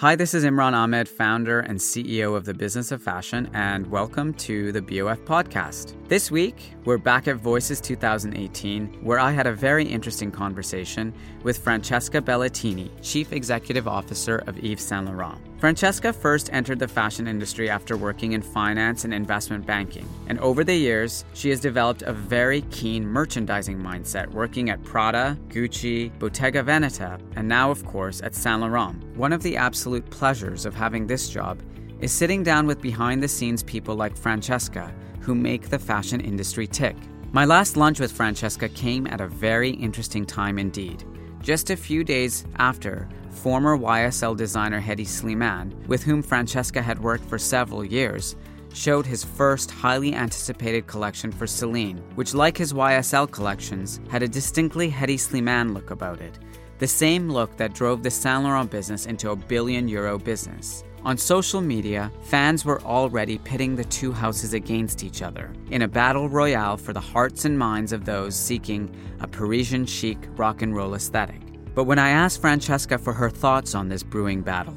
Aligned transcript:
Hi, 0.00 0.14
this 0.14 0.32
is 0.32 0.44
Imran 0.44 0.74
Amed, 0.74 1.08
founder 1.08 1.58
and 1.58 1.76
CEO 1.76 2.36
of 2.36 2.44
the 2.44 2.54
Business 2.54 2.92
of 2.92 3.02
Fashion, 3.02 3.50
and 3.52 3.84
welcome 3.88 4.32
to 4.34 4.70
the 4.70 4.80
BOF 4.80 5.18
podcast. 5.24 5.96
This 6.06 6.30
week, 6.30 6.72
we're 6.84 6.98
back 6.98 7.26
at 7.26 7.34
Voices 7.38 7.80
2018, 7.80 9.00
where 9.02 9.18
I 9.18 9.32
had 9.32 9.48
a 9.48 9.52
very 9.52 9.84
interesting 9.84 10.30
conversation 10.30 11.12
with 11.42 11.58
Francesca 11.58 12.22
Bellettini, 12.22 12.92
Chief 13.02 13.32
Executive 13.32 13.88
Officer 13.88 14.36
of 14.46 14.56
Yves 14.62 14.82
Saint 14.82 15.06
Laurent. 15.06 15.40
Francesca 15.58 16.12
first 16.12 16.50
entered 16.52 16.78
the 16.78 16.86
fashion 16.86 17.26
industry 17.26 17.68
after 17.68 17.96
working 17.96 18.30
in 18.30 18.40
finance 18.40 19.04
and 19.04 19.12
investment 19.12 19.66
banking, 19.66 20.08
and 20.28 20.38
over 20.38 20.62
the 20.62 20.74
years, 20.74 21.24
she 21.34 21.50
has 21.50 21.58
developed 21.58 22.02
a 22.02 22.12
very 22.12 22.60
keen 22.70 23.04
merchandising 23.04 23.76
mindset, 23.76 24.30
working 24.30 24.70
at 24.70 24.84
Prada, 24.84 25.36
Gucci, 25.48 26.16
Bottega 26.20 26.62
Veneta, 26.62 27.20
and 27.34 27.48
now, 27.48 27.72
of 27.72 27.84
course, 27.84 28.22
at 28.22 28.36
Saint 28.36 28.60
Laurent. 28.60 29.02
One 29.16 29.32
of 29.32 29.42
the 29.42 29.56
absolute 29.56 30.08
pleasures 30.10 30.64
of 30.64 30.76
having 30.76 31.08
this 31.08 31.28
job 31.28 31.60
is 31.98 32.12
sitting 32.12 32.44
down 32.44 32.68
with 32.68 32.80
behind 32.80 33.20
the 33.20 33.26
scenes 33.26 33.64
people 33.64 33.96
like 33.96 34.16
Francesca 34.16 34.94
who 35.22 35.34
make 35.34 35.70
the 35.70 35.78
fashion 35.78 36.20
industry 36.20 36.68
tick. 36.68 36.96
My 37.32 37.44
last 37.44 37.76
lunch 37.76 37.98
with 37.98 38.12
Francesca 38.12 38.68
came 38.68 39.08
at 39.08 39.20
a 39.20 39.26
very 39.26 39.70
interesting 39.70 40.24
time 40.24 40.56
indeed. 40.56 41.04
Just 41.42 41.70
a 41.70 41.76
few 41.76 42.04
days 42.04 42.44
after, 42.56 43.08
former 43.30 43.76
YSL 43.76 44.36
designer 44.36 44.80
Hedi 44.80 45.06
Slimane, 45.06 45.72
with 45.86 46.02
whom 46.02 46.22
Francesca 46.22 46.82
had 46.82 46.98
worked 46.98 47.24
for 47.24 47.38
several 47.38 47.84
years, 47.84 48.36
showed 48.74 49.06
his 49.06 49.24
first 49.24 49.70
highly 49.70 50.14
anticipated 50.14 50.86
collection 50.86 51.32
for 51.32 51.46
Celine, 51.46 51.98
which, 52.16 52.34
like 52.34 52.56
his 52.56 52.72
YSL 52.72 53.30
collections, 53.30 54.00
had 54.10 54.22
a 54.22 54.28
distinctly 54.28 54.90
Hedi 54.90 55.14
Slimane 55.14 55.72
look 55.72 55.90
about 55.90 56.20
it. 56.20 56.38
The 56.78 56.86
same 56.86 57.28
look 57.28 57.56
that 57.56 57.74
drove 57.74 58.02
the 58.02 58.10
Saint 58.10 58.44
Laurent 58.44 58.70
business 58.70 59.06
into 59.06 59.30
a 59.30 59.36
billion 59.36 59.88
euro 59.88 60.18
business. 60.18 60.84
On 61.04 61.16
social 61.16 61.60
media, 61.60 62.10
fans 62.22 62.64
were 62.64 62.82
already 62.82 63.38
pitting 63.38 63.76
the 63.76 63.84
two 63.84 64.12
houses 64.12 64.52
against 64.52 65.04
each 65.04 65.22
other 65.22 65.52
in 65.70 65.82
a 65.82 65.88
battle 65.88 66.28
royale 66.28 66.76
for 66.76 66.92
the 66.92 67.00
hearts 67.00 67.44
and 67.44 67.58
minds 67.58 67.92
of 67.92 68.04
those 68.04 68.34
seeking 68.34 68.94
a 69.20 69.28
Parisian 69.28 69.86
chic 69.86 70.18
rock 70.36 70.60
and 70.62 70.74
roll 70.74 70.94
aesthetic. 70.94 71.40
But 71.74 71.84
when 71.84 72.00
I 72.00 72.10
asked 72.10 72.40
Francesca 72.40 72.98
for 72.98 73.12
her 73.12 73.30
thoughts 73.30 73.74
on 73.76 73.88
this 73.88 74.02
brewing 74.02 74.42
battle, 74.42 74.76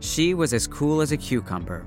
she 0.00 0.34
was 0.34 0.52
as 0.52 0.66
cool 0.66 1.00
as 1.00 1.12
a 1.12 1.16
cucumber, 1.16 1.86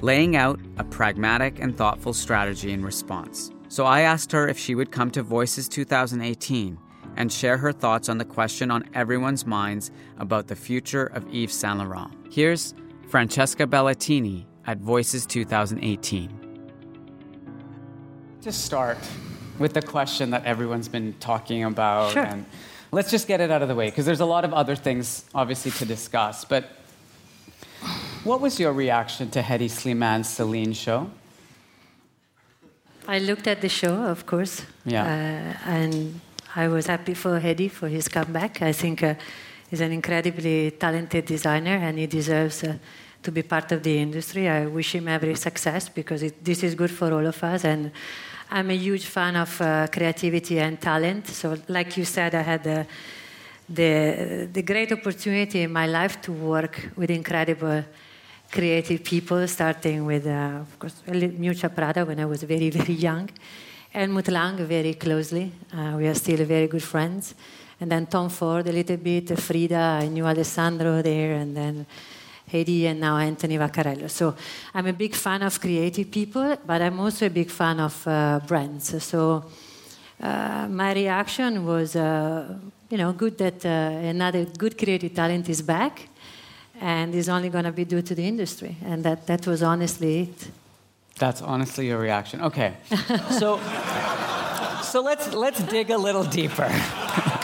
laying 0.00 0.34
out 0.34 0.58
a 0.78 0.84
pragmatic 0.84 1.60
and 1.60 1.76
thoughtful 1.76 2.12
strategy 2.12 2.72
in 2.72 2.84
response. 2.84 3.52
So 3.68 3.86
I 3.86 4.00
asked 4.00 4.32
her 4.32 4.48
if 4.48 4.58
she 4.58 4.74
would 4.74 4.90
come 4.90 5.12
to 5.12 5.22
Voices 5.22 5.68
2018 5.68 6.76
and 7.16 7.32
share 7.32 7.56
her 7.56 7.72
thoughts 7.72 8.08
on 8.08 8.18
the 8.18 8.24
question 8.24 8.70
on 8.70 8.88
everyone's 8.94 9.46
minds 9.46 9.92
about 10.18 10.48
the 10.48 10.56
future 10.56 11.06
of 11.06 11.32
Yves 11.32 11.54
Saint 11.54 11.78
Laurent. 11.78 12.10
Here's 12.32 12.74
Francesca 13.10 13.66
Bellettini 13.66 14.44
at 14.66 14.78
Voices 14.78 15.26
2018. 15.26 16.30
To 18.42 18.52
start 18.52 18.98
with 19.58 19.72
the 19.74 19.82
question 19.82 20.30
that 20.30 20.44
everyone's 20.44 20.88
been 20.88 21.14
talking 21.18 21.64
about, 21.64 22.12
Sure. 22.12 22.22
and 22.22 22.46
let's 22.92 23.10
just 23.10 23.26
get 23.26 23.40
it 23.40 23.50
out 23.50 23.62
of 23.62 23.68
the 23.68 23.74
way 23.74 23.90
because 23.90 24.06
there's 24.06 24.20
a 24.20 24.24
lot 24.36 24.44
of 24.44 24.54
other 24.54 24.76
things 24.76 25.24
obviously 25.34 25.72
to 25.72 25.84
discuss. 25.84 26.44
But 26.44 26.70
what 28.22 28.40
was 28.40 28.60
your 28.60 28.72
reaction 28.72 29.28
to 29.30 29.42
Hedi 29.42 29.68
Slimane's 29.68 30.28
Celine 30.28 30.72
show? 30.72 31.10
I 33.08 33.18
looked 33.18 33.48
at 33.48 33.60
the 33.60 33.68
show, 33.68 34.04
of 34.04 34.24
course. 34.24 34.62
Yeah. 34.84 35.02
Uh, 35.02 35.68
and 35.68 36.20
I 36.54 36.68
was 36.68 36.86
happy 36.86 37.14
for 37.14 37.40
Hedi 37.40 37.68
for 37.70 37.88
his 37.88 38.06
comeback. 38.08 38.62
I 38.62 38.72
think 38.72 39.02
uh, 39.02 39.14
he's 39.70 39.80
an 39.80 39.92
incredibly 39.92 40.72
talented 40.72 41.24
designer 41.24 41.76
and 41.76 41.98
he 41.98 42.06
deserves 42.06 42.64
uh, 42.64 42.74
to 43.22 43.30
be 43.30 43.42
part 43.42 43.70
of 43.72 43.82
the 43.82 43.98
industry. 43.98 44.48
I 44.48 44.66
wish 44.66 44.94
him 44.94 45.06
every 45.08 45.36
success 45.36 45.88
because 45.88 46.22
it, 46.22 46.44
this 46.44 46.62
is 46.62 46.74
good 46.74 46.90
for 46.90 47.12
all 47.12 47.26
of 47.26 47.42
us. 47.44 47.64
And 47.64 47.92
I'm 48.50 48.70
a 48.70 48.76
huge 48.76 49.06
fan 49.06 49.36
of 49.36 49.60
uh, 49.60 49.86
creativity 49.86 50.58
and 50.58 50.80
talent. 50.80 51.28
So, 51.28 51.56
like 51.68 51.96
you 51.96 52.04
said, 52.04 52.34
I 52.34 52.42
had 52.42 52.66
uh, 52.66 52.84
the, 53.68 54.48
the 54.52 54.62
great 54.62 54.90
opportunity 54.90 55.62
in 55.62 55.72
my 55.72 55.86
life 55.86 56.20
to 56.22 56.32
work 56.32 56.90
with 56.96 57.10
incredible 57.10 57.84
creative 58.50 59.04
people, 59.04 59.46
starting 59.46 60.04
with, 60.04 60.26
uh, 60.26 60.62
of 60.62 60.78
course, 60.78 60.94
Miuccia 61.06 61.72
Prada 61.72 62.04
when 62.04 62.18
I 62.18 62.24
was 62.24 62.42
very, 62.42 62.70
very 62.78 62.94
young, 62.94 63.30
and 63.94 64.10
Helmut 64.10 64.28
Lang 64.28 64.56
very 64.66 64.94
closely. 64.94 65.52
Uh, 65.72 65.94
we 65.96 66.08
are 66.08 66.14
still 66.14 66.44
very 66.44 66.66
good 66.66 66.82
friends. 66.82 67.34
And 67.80 67.90
then 67.90 68.06
Tom 68.06 68.28
Ford 68.28 68.68
a 68.68 68.72
little 68.72 68.98
bit, 68.98 69.38
Frida, 69.38 70.00
I 70.02 70.08
knew 70.08 70.26
Alessandro 70.26 71.00
there, 71.02 71.32
and 71.34 71.56
then 71.56 71.86
Hedi 72.52 72.84
and 72.84 73.00
now 73.00 73.16
Anthony 73.16 73.56
Vaccarello. 73.56 74.10
So 74.10 74.34
I'm 74.74 74.86
a 74.86 74.92
big 74.92 75.14
fan 75.14 75.42
of 75.42 75.58
creative 75.60 76.10
people, 76.10 76.56
but 76.66 76.82
I'm 76.82 77.00
also 77.00 77.26
a 77.26 77.30
big 77.30 77.50
fan 77.50 77.80
of 77.80 78.06
uh, 78.06 78.40
brands. 78.46 79.02
So 79.02 79.44
uh, 80.20 80.66
my 80.68 80.92
reaction 80.92 81.64
was, 81.64 81.96
uh, 81.96 82.54
you 82.90 82.98
know, 82.98 83.12
good 83.12 83.38
that 83.38 83.64
uh, 83.64 83.68
another 83.68 84.44
good 84.44 84.76
creative 84.76 85.14
talent 85.14 85.48
is 85.48 85.62
back 85.62 86.08
and 86.80 87.14
is 87.14 87.28
only 87.28 87.48
going 87.48 87.64
to 87.64 87.72
be 87.72 87.84
due 87.84 88.02
to 88.02 88.14
the 88.14 88.26
industry. 88.26 88.76
And 88.84 89.04
that, 89.04 89.26
that 89.26 89.46
was 89.46 89.62
honestly 89.62 90.22
it. 90.22 90.50
That's 91.18 91.42
honestly 91.42 91.86
your 91.86 91.98
reaction. 91.98 92.40
Okay. 92.42 92.74
so, 93.38 93.60
so 94.82 95.02
let's, 95.02 95.32
let's 95.34 95.62
dig 95.62 95.90
a 95.90 95.98
little 95.98 96.24
deeper. 96.24 96.68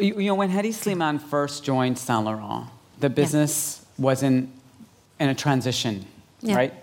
you, 0.00 0.20
you, 0.20 0.26
know, 0.26 0.34
when 0.34 0.50
Hedi 0.50 0.70
Slimane 0.70 1.20
first 1.20 1.64
joined 1.64 1.98
Saint 1.98 2.24
Laurent, 2.24 2.68
the 3.00 3.10
business 3.10 3.84
yeah. 3.98 4.04
was 4.04 4.22
in, 4.22 4.52
in 5.20 5.28
a 5.28 5.34
transition, 5.34 6.04
yeah. 6.40 6.56
right? 6.56 6.74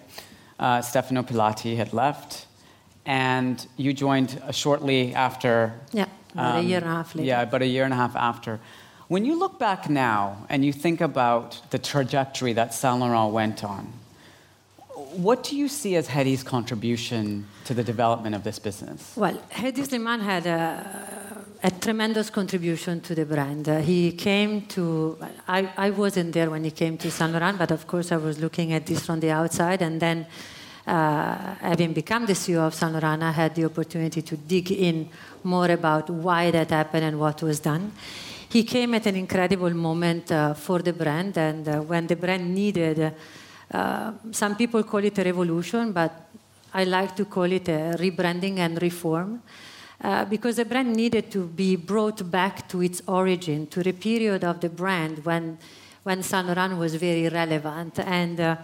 Uh, 0.59 0.81
Stefano 0.81 1.23
Pilati 1.23 1.75
had 1.75 1.93
left, 1.93 2.47
and 3.05 3.65
you 3.77 3.93
joined 3.93 4.41
uh, 4.43 4.51
shortly 4.51 5.13
after. 5.13 5.73
Yeah, 5.91 6.05
about 6.33 6.55
um, 6.55 6.65
a 6.65 6.67
year 6.67 6.77
and 6.77 6.85
a 6.85 6.89
half 6.89 7.15
later. 7.15 7.27
Yeah, 7.27 7.41
about 7.41 7.61
a 7.61 7.67
year 7.67 7.83
and 7.83 7.93
a 7.93 7.97
half 7.97 8.15
after. 8.15 8.59
When 9.07 9.23
you 9.23 9.37
look 9.37 9.59
back 9.59 9.89
now 9.89 10.45
and 10.49 10.65
you 10.65 10.73
think 10.73 10.99
about 10.99 11.61
the 11.69 11.77
trajectory 11.77 12.53
that 12.53 12.73
Saint 12.73 12.99
Laurent 12.99 13.33
went 13.33 13.63
on, 13.63 13.93
what 15.15 15.43
do 15.43 15.55
you 15.55 15.67
see 15.67 15.95
as 15.95 16.07
Hedi's 16.07 16.43
contribution 16.43 17.47
to 17.65 17.73
the 17.73 17.83
development 17.83 18.35
of 18.35 18.43
this 18.43 18.59
business? 18.59 19.13
Well, 19.15 19.35
Hedi 19.51 19.85
Slimane 19.85 20.21
had 20.21 20.45
a, 20.47 21.44
a, 21.67 21.71
tremendous 21.71 22.29
contribution 22.29 23.01
to 23.01 23.15
the 23.15 23.25
brand. 23.25 23.67
Uh, 23.67 23.79
he 23.79 24.11
came 24.11 24.65
to, 24.67 25.17
I, 25.47 25.69
I 25.77 25.89
wasn't 25.89 26.33
there 26.33 26.49
when 26.49 26.63
he 26.63 26.71
came 26.71 26.97
to 26.97 27.11
Saint 27.11 27.33
Laurent, 27.33 27.57
but 27.57 27.71
of 27.71 27.87
course 27.87 28.11
I 28.11 28.17
was 28.17 28.39
looking 28.39 28.73
at 28.73 28.85
this 28.85 29.05
from 29.05 29.19
the 29.19 29.31
outside. 29.31 29.81
And 29.81 29.99
then, 29.99 30.27
uh, 30.87 31.55
having 31.61 31.93
become 31.93 32.25
the 32.25 32.33
CEO 32.33 32.59
of 32.67 32.73
Saint 32.73 32.93
Laurent, 32.93 33.23
I 33.23 33.31
had 33.31 33.55
the 33.55 33.65
opportunity 33.65 34.21
to 34.21 34.37
dig 34.37 34.71
in 34.71 35.09
more 35.43 35.71
about 35.71 36.09
why 36.09 36.51
that 36.51 36.69
happened 36.69 37.05
and 37.05 37.19
what 37.19 37.41
was 37.41 37.59
done. 37.59 37.91
He 38.49 38.63
came 38.63 38.93
at 38.93 39.05
an 39.07 39.15
incredible 39.15 39.73
moment 39.73 40.31
uh, 40.31 40.53
for 40.53 40.79
the 40.79 40.93
brand, 40.93 41.37
and 41.37 41.67
uh, 41.67 41.79
when 41.81 42.07
the 42.07 42.15
brand 42.15 42.53
needed 42.53 43.13
uh, 43.71 44.13
some 44.31 44.55
people 44.55 44.83
call 44.83 45.03
it 45.03 45.17
a 45.17 45.23
revolution, 45.23 45.91
but 45.91 46.29
I 46.73 46.83
like 46.83 47.15
to 47.15 47.25
call 47.25 47.51
it 47.51 47.67
a 47.67 47.95
rebranding 47.97 48.59
and 48.59 48.81
reform. 48.81 49.41
Uh, 50.01 50.25
because 50.25 50.57
the 50.57 50.65
brand 50.65 50.93
needed 50.93 51.31
to 51.31 51.45
be 51.45 51.75
brought 51.75 52.29
back 52.29 52.67
to 52.67 52.81
its 52.81 53.01
origin, 53.07 53.65
to 53.67 53.81
the 53.81 53.93
period 53.93 54.43
of 54.43 54.59
the 54.59 54.69
brand 54.69 55.23
when, 55.23 55.57
when 56.03 56.21
Saint 56.21 56.47
Laurent 56.47 56.77
was 56.77 56.95
very 56.95 57.29
relevant. 57.29 57.99
And 57.99 58.39
uh, 58.39 58.57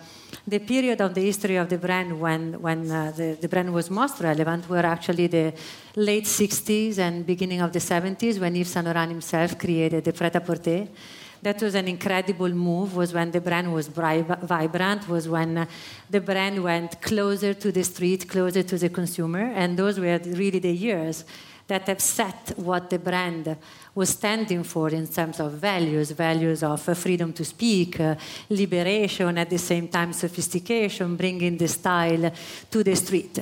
the 0.45 0.59
period 0.59 0.99
of 0.99 1.15
the 1.15 1.21
history 1.21 1.55
of 1.55 1.69
the 1.69 1.77
brand 1.77 2.19
when, 2.19 2.61
when 2.61 2.91
uh, 2.91 3.11
the, 3.15 3.37
the 3.39 3.47
brand 3.47 3.73
was 3.73 3.89
most 3.89 4.19
relevant 4.19 4.69
were 4.69 4.85
actually 4.85 5.27
the 5.27 5.53
late 5.95 6.25
60s 6.25 6.97
and 6.97 7.25
beginning 7.25 7.61
of 7.61 7.71
the 7.71 7.79
70s 7.79 8.39
when 8.39 8.55
Yves 8.55 8.71
Saint 8.71 8.85
Laurent 8.85 9.09
himself 9.09 9.57
created 9.57 10.03
the 10.03 10.13
Pret-a-Porter 10.13 10.87
that 11.41 11.61
was 11.61 11.75
an 11.75 11.87
incredible 11.87 12.49
move 12.49 12.95
was 12.95 13.13
when 13.13 13.31
the 13.31 13.41
brand 13.41 13.73
was 13.73 13.87
vibrant 13.87 15.07
was 15.07 15.27
when 15.27 15.57
uh, 15.57 15.65
the 16.09 16.21
brand 16.21 16.63
went 16.63 17.01
closer 17.01 17.53
to 17.53 17.71
the 17.71 17.83
street 17.83 18.27
closer 18.27 18.63
to 18.63 18.77
the 18.77 18.89
consumer 18.89 19.51
and 19.55 19.77
those 19.77 19.99
were 19.99 20.19
really 20.25 20.59
the 20.59 20.71
years 20.71 21.25
that 21.67 21.87
have 21.87 22.01
set 22.01 22.53
what 22.57 22.89
the 22.89 22.99
brand 22.99 23.55
was 23.95 24.09
standing 24.09 24.63
for 24.63 24.89
in 24.89 25.07
terms 25.07 25.39
of 25.39 25.53
values 25.53 26.11
values 26.11 26.63
of 26.63 26.87
uh, 26.89 26.93
freedom 26.93 27.31
to 27.31 27.45
speak 27.45 27.99
uh, 27.99 28.15
liberation 28.49 29.37
at 29.37 29.49
the 29.49 29.57
same 29.57 29.87
time 29.87 30.11
sophistication 30.11 31.15
bringing 31.15 31.57
the 31.57 31.67
style 31.67 32.29
to 32.69 32.83
the 32.83 32.95
street. 32.95 33.39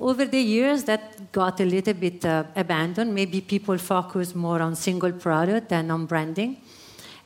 Over 0.00 0.26
the 0.26 0.40
years 0.40 0.84
that 0.84 1.32
got 1.32 1.60
a 1.60 1.64
little 1.64 1.94
bit 1.94 2.24
uh, 2.24 2.44
abandoned. 2.54 3.14
Maybe 3.14 3.40
people 3.40 3.78
focus 3.78 4.34
more 4.34 4.60
on 4.60 4.76
single 4.76 5.12
product 5.12 5.70
than 5.70 5.90
on 5.90 6.06
branding 6.06 6.58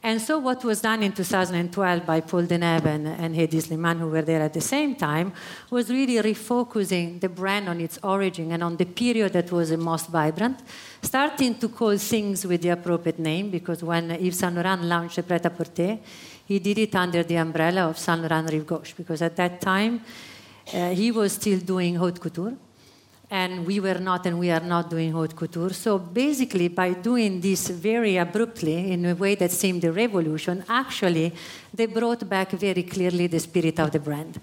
and 0.06 0.22
so, 0.22 0.38
what 0.38 0.62
was 0.62 0.80
done 0.80 1.02
in 1.02 1.10
2012 1.10 2.06
by 2.06 2.20
Paul 2.20 2.42
Deneve 2.42 2.86
and, 2.86 3.08
and 3.08 3.34
Hedi 3.34 3.60
Slimane, 3.60 3.98
who 3.98 4.06
were 4.06 4.22
there 4.22 4.40
at 4.40 4.52
the 4.52 4.60
same 4.60 4.94
time, 4.94 5.32
was 5.68 5.90
really 5.90 6.14
refocusing 6.22 7.20
the 7.20 7.28
brand 7.28 7.68
on 7.68 7.80
its 7.80 7.98
origin 8.04 8.52
and 8.52 8.62
on 8.62 8.76
the 8.76 8.84
period 8.84 9.32
that 9.32 9.50
was 9.50 9.70
the 9.70 9.76
most 9.76 10.06
vibrant, 10.08 10.60
starting 11.02 11.56
to 11.56 11.68
call 11.68 11.98
things 11.98 12.46
with 12.46 12.62
the 12.62 12.68
appropriate 12.68 13.18
name, 13.18 13.50
because 13.50 13.82
when 13.82 14.12
Yves 14.12 14.38
Saint 14.38 14.54
Laurent 14.54 14.84
launched 14.84 15.26
Pret 15.26 15.44
a 15.44 15.50
Porter, 15.50 15.98
he 16.44 16.60
did 16.60 16.78
it 16.78 16.94
under 16.94 17.24
the 17.24 17.34
umbrella 17.34 17.88
of 17.88 17.98
Saint 17.98 18.22
Laurent 18.22 18.48
Rive 18.48 18.64
Gauche, 18.64 18.94
because 18.96 19.22
at 19.22 19.34
that 19.34 19.60
time 19.60 20.00
uh, 20.72 20.90
he 20.90 21.10
was 21.10 21.32
still 21.32 21.58
doing 21.58 21.96
haute 21.96 22.20
couture 22.20 22.56
and 23.30 23.66
we 23.66 23.80
were 23.80 23.98
not 23.98 24.24
and 24.26 24.38
we 24.38 24.50
are 24.50 24.60
not 24.60 24.88
doing 24.88 25.12
haute 25.12 25.34
couture. 25.34 25.72
So 25.72 25.98
basically, 25.98 26.68
by 26.68 26.92
doing 26.92 27.40
this 27.40 27.68
very 27.68 28.16
abruptly 28.16 28.92
in 28.92 29.04
a 29.06 29.14
way 29.14 29.34
that 29.34 29.50
seemed 29.50 29.84
a 29.84 29.92
revolution, 29.92 30.64
actually, 30.68 31.32
they 31.74 31.86
brought 31.86 32.28
back 32.28 32.52
very 32.52 32.84
clearly 32.84 33.26
the 33.26 33.40
spirit 33.40 33.80
of 33.80 33.90
the 33.90 33.98
brand. 33.98 34.40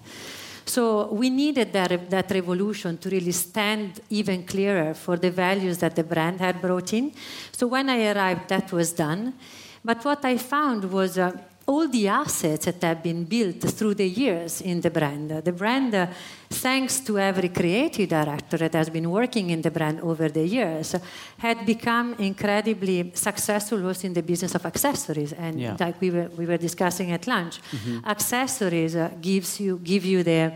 So 0.66 1.12
we 1.12 1.28
needed 1.30 1.72
that, 1.74 2.10
that 2.10 2.30
revolution 2.30 2.96
to 2.98 3.10
really 3.10 3.32
stand 3.32 4.00
even 4.10 4.44
clearer 4.44 4.94
for 4.94 5.16
the 5.16 5.30
values 5.30 5.78
that 5.78 5.94
the 5.94 6.04
brand 6.04 6.40
had 6.40 6.60
brought 6.60 6.92
in. 6.92 7.12
So 7.52 7.66
when 7.66 7.90
I 7.90 8.12
arrived, 8.12 8.48
that 8.48 8.72
was 8.72 8.92
done. 8.92 9.34
But 9.84 10.02
what 10.04 10.24
I 10.24 10.38
found 10.38 10.90
was 10.90 11.18
uh, 11.18 11.36
all 11.66 11.88
the 11.88 12.08
assets 12.08 12.66
that 12.66 12.82
have 12.82 13.02
been 13.02 13.24
built 13.24 13.60
through 13.62 13.94
the 13.94 14.08
years 14.08 14.60
in 14.60 14.80
the 14.80 14.90
brand. 14.90 15.30
The 15.30 15.52
brand, 15.52 15.94
uh, 15.94 16.06
thanks 16.50 17.00
to 17.00 17.18
every 17.18 17.48
creative 17.48 18.08
director 18.08 18.58
that 18.58 18.74
has 18.74 18.90
been 18.90 19.10
working 19.10 19.50
in 19.50 19.62
the 19.62 19.70
brand 19.70 20.00
over 20.00 20.28
the 20.28 20.46
years, 20.46 20.94
had 21.38 21.64
become 21.64 22.14
incredibly 22.18 23.12
successful 23.14 23.86
also 23.86 24.06
in 24.06 24.12
the 24.12 24.22
business 24.22 24.54
of 24.54 24.66
accessories. 24.66 25.32
And 25.32 25.60
yeah. 25.60 25.76
like 25.80 26.00
we 26.00 26.10
were, 26.10 26.28
we 26.36 26.46
were 26.46 26.58
discussing 26.58 27.12
at 27.12 27.26
lunch, 27.26 27.60
mm-hmm. 27.62 28.06
accessories 28.06 28.94
uh, 28.96 29.10
gives 29.20 29.60
you, 29.60 29.78
give 29.82 30.04
you 30.04 30.22
the 30.22 30.52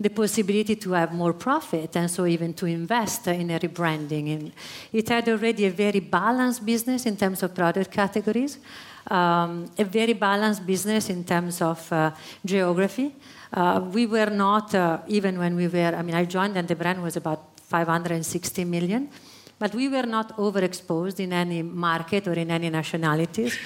the 0.00 0.10
possibility 0.10 0.76
to 0.76 0.92
have 0.92 1.12
more 1.12 1.32
profit 1.32 1.96
and 1.96 2.08
so 2.08 2.24
even 2.24 2.54
to 2.54 2.66
invest 2.66 3.26
in 3.26 3.50
a 3.50 3.58
rebranding. 3.58 4.32
And 4.32 4.52
it 4.92 5.08
had 5.08 5.28
already 5.28 5.64
a 5.64 5.70
very 5.70 5.98
balanced 5.98 6.64
business 6.64 7.04
in 7.04 7.16
terms 7.16 7.42
of 7.42 7.52
product 7.52 7.90
categories 7.90 8.58
um, 9.10 9.70
a 9.78 9.84
very 9.84 10.12
balanced 10.12 10.66
business 10.66 11.10
in 11.10 11.24
terms 11.24 11.60
of 11.60 11.92
uh, 11.92 12.10
geography. 12.44 13.14
Uh, 13.52 13.80
we 13.92 14.06
were 14.06 14.30
not, 14.30 14.74
uh, 14.74 14.98
even 15.08 15.38
when 15.38 15.56
we 15.56 15.68
were, 15.68 15.94
I 15.96 16.02
mean, 16.02 16.14
I 16.14 16.24
joined 16.24 16.56
and 16.56 16.68
the 16.68 16.76
brand 16.76 17.02
was 17.02 17.16
about 17.16 17.58
560 17.62 18.64
million, 18.64 19.08
but 19.58 19.74
we 19.74 19.88
were 19.88 20.06
not 20.06 20.36
overexposed 20.36 21.20
in 21.20 21.32
any 21.32 21.62
market 21.62 22.28
or 22.28 22.34
in 22.34 22.50
any 22.50 22.70
nationalities 22.70 23.58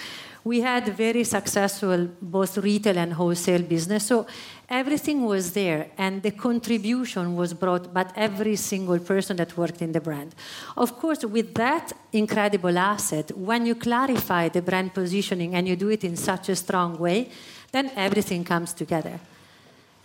we 0.45 0.61
had 0.61 0.89
very 0.97 1.25
successful 1.25 2.09
both 2.21 2.59
retail 2.59 2.99
and 2.99 3.13
wholesale 3.13 3.63
business. 3.63 4.07
So 4.07 4.27
everything 4.73 5.25
was 5.27 5.53
there, 5.53 5.91
and 5.99 6.23
the 6.23 6.31
contribution 6.31 7.37
was 7.37 7.53
brought 7.53 7.93
by 7.93 8.07
every 8.17 8.57
single 8.57 8.99
person 8.99 9.37
that 9.37 9.57
worked 9.57 9.83
in 9.83 9.93
the 9.93 10.01
brand. 10.01 10.35
Of 10.77 10.99
course, 10.99 11.25
with 11.25 11.55
that 11.55 11.93
incredible 12.13 12.79
asset, 12.79 13.37
when 13.37 13.67
you 13.67 13.75
clarify 13.75 14.49
the 14.49 14.63
brand 14.63 14.95
positioning 14.95 15.55
and 15.55 15.69
you 15.69 15.77
do 15.77 15.91
it 15.91 16.05
in 16.05 16.17
such 16.17 16.49
a 16.49 16.57
strong 16.57 16.99
way, 16.99 17.29
then 17.71 17.91
everything 17.97 18.45
comes 18.45 18.73
together. 18.73 19.21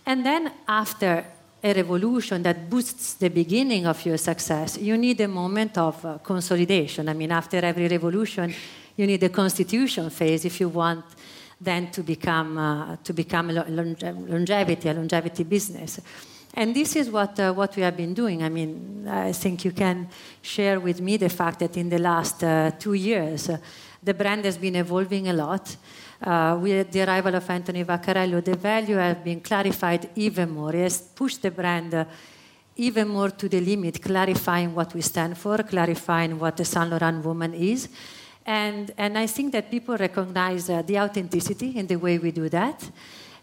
And 0.04 0.24
then 0.24 0.52
after 0.68 1.24
a 1.64 1.74
revolution 1.74 2.42
that 2.42 2.68
boosts 2.70 3.14
the 3.14 3.30
beginning 3.30 3.86
of 3.86 4.04
your 4.04 4.18
success, 4.18 4.78
you 4.78 4.96
need 4.96 5.20
a 5.20 5.28
moment 5.28 5.76
of 5.78 6.04
uh, 6.04 6.18
consolidation. 6.18 7.08
I 7.08 7.14
mean, 7.14 7.32
after 7.32 7.56
every 7.56 7.88
revolution, 7.88 8.54
you 8.96 9.06
need 9.06 9.22
a 9.22 9.28
constitution 9.30 10.10
phase 10.10 10.44
if 10.44 10.60
you 10.60 10.68
want 10.68 11.04
then 11.60 11.90
to 11.90 12.02
become, 12.02 12.56
uh, 12.56 12.96
to 13.02 13.12
become 13.12 13.50
a 13.50 13.52
longevity, 13.52 14.88
a 14.88 14.94
longevity 14.94 15.44
business. 15.44 16.00
And 16.54 16.74
this 16.74 16.96
is 16.96 17.10
what, 17.10 17.38
uh, 17.38 17.52
what 17.52 17.76
we 17.76 17.82
have 17.82 17.96
been 17.96 18.14
doing. 18.14 18.42
I 18.42 18.48
mean, 18.48 19.06
I 19.08 19.32
think 19.32 19.64
you 19.64 19.72
can 19.72 20.08
share 20.42 20.80
with 20.80 21.00
me 21.00 21.16
the 21.16 21.28
fact 21.28 21.58
that 21.60 21.76
in 21.76 21.88
the 21.88 21.98
last 21.98 22.42
uh, 22.42 22.70
two 22.78 22.94
years, 22.94 23.48
uh, 23.48 23.58
the 24.02 24.14
brand 24.14 24.44
has 24.44 24.56
been 24.56 24.76
evolving 24.76 25.28
a 25.28 25.32
lot. 25.32 25.76
Uh, 26.20 26.58
with 26.60 26.90
the 26.90 27.02
arrival 27.02 27.36
of 27.36 27.48
Anthony 27.48 27.84
Vaccarello, 27.84 28.44
the 28.44 28.56
value 28.56 28.96
has 28.96 29.16
been 29.18 29.40
clarified 29.40 30.10
even 30.16 30.50
more. 30.50 30.72
He 30.72 30.80
has 30.80 31.00
pushed 31.00 31.42
the 31.42 31.50
brand 31.50 31.94
uh, 31.94 32.04
even 32.74 33.08
more 33.08 33.30
to 33.30 33.48
the 33.48 33.60
limit, 33.60 34.02
clarifying 34.02 34.74
what 34.74 34.94
we 34.94 35.00
stand 35.00 35.36
for, 35.36 35.58
clarifying 35.58 36.38
what 36.38 36.56
the 36.56 36.64
Saint 36.64 36.90
Laurent 36.90 37.24
woman 37.24 37.54
is. 37.54 37.88
And, 38.48 38.92
and 38.96 39.18
I 39.18 39.26
think 39.26 39.52
that 39.52 39.70
people 39.70 39.94
recognize 39.98 40.70
uh, 40.70 40.80
the 40.80 40.98
authenticity 40.98 41.76
in 41.76 41.86
the 41.86 41.96
way 41.96 42.16
we 42.16 42.30
do 42.30 42.48
that. 42.48 42.82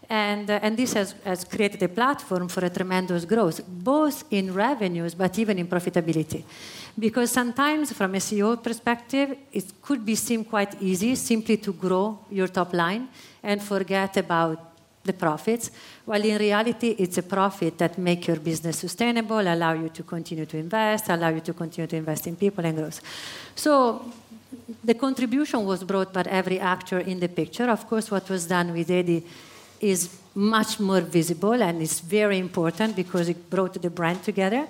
And, 0.08 0.50
uh, 0.50 0.58
and 0.60 0.76
this 0.76 0.94
has, 0.94 1.14
has 1.24 1.44
created 1.44 1.80
a 1.84 1.88
platform 1.88 2.48
for 2.48 2.64
a 2.64 2.70
tremendous 2.70 3.24
growth, 3.24 3.60
both 3.68 4.24
in 4.32 4.52
revenues 4.52 5.14
but 5.14 5.38
even 5.38 5.60
in 5.60 5.68
profitability. 5.68 6.42
Because 6.98 7.30
sometimes, 7.30 7.92
from 7.92 8.16
a 8.16 8.18
CEO 8.18 8.60
perspective, 8.60 9.38
it 9.52 9.80
could 9.80 10.04
be 10.04 10.16
seem 10.16 10.44
quite 10.44 10.82
easy 10.82 11.14
simply 11.14 11.56
to 11.58 11.72
grow 11.72 12.18
your 12.28 12.48
top 12.48 12.74
line 12.74 13.06
and 13.44 13.62
forget 13.62 14.16
about 14.16 14.76
the 15.06 15.12
profits, 15.12 15.70
while 16.04 16.22
in 16.24 16.36
reality 16.36 16.96
it's 16.98 17.18
a 17.18 17.22
profit 17.22 17.78
that 17.78 17.96
make 17.96 18.26
your 18.26 18.40
business 18.40 18.78
sustainable, 18.78 19.38
allow 19.38 19.72
you 19.72 19.88
to 19.88 20.02
continue 20.02 20.46
to 20.46 20.58
invest, 20.58 21.08
allow 21.08 21.28
you 21.28 21.40
to 21.40 21.54
continue 21.54 21.86
to 21.86 21.96
invest 21.96 22.26
in 22.26 22.36
people 22.36 22.64
and 22.64 22.76
growth. 22.76 23.00
So 23.54 24.04
the 24.84 24.94
contribution 24.94 25.64
was 25.64 25.84
brought 25.84 26.12
by 26.12 26.22
every 26.22 26.58
actor 26.58 26.98
in 26.98 27.20
the 27.20 27.28
picture. 27.28 27.70
Of 27.70 27.86
course, 27.88 28.10
what 28.10 28.28
was 28.28 28.46
done 28.46 28.72
with 28.72 28.88
Hedi 28.88 29.22
is 29.80 30.18
much 30.34 30.78
more 30.80 31.00
visible 31.00 31.62
and 31.62 31.82
it's 31.82 32.00
very 32.00 32.38
important 32.38 32.94
because 32.94 33.28
it 33.28 33.50
brought 33.50 33.80
the 33.80 33.90
brand 33.90 34.22
together. 34.22 34.68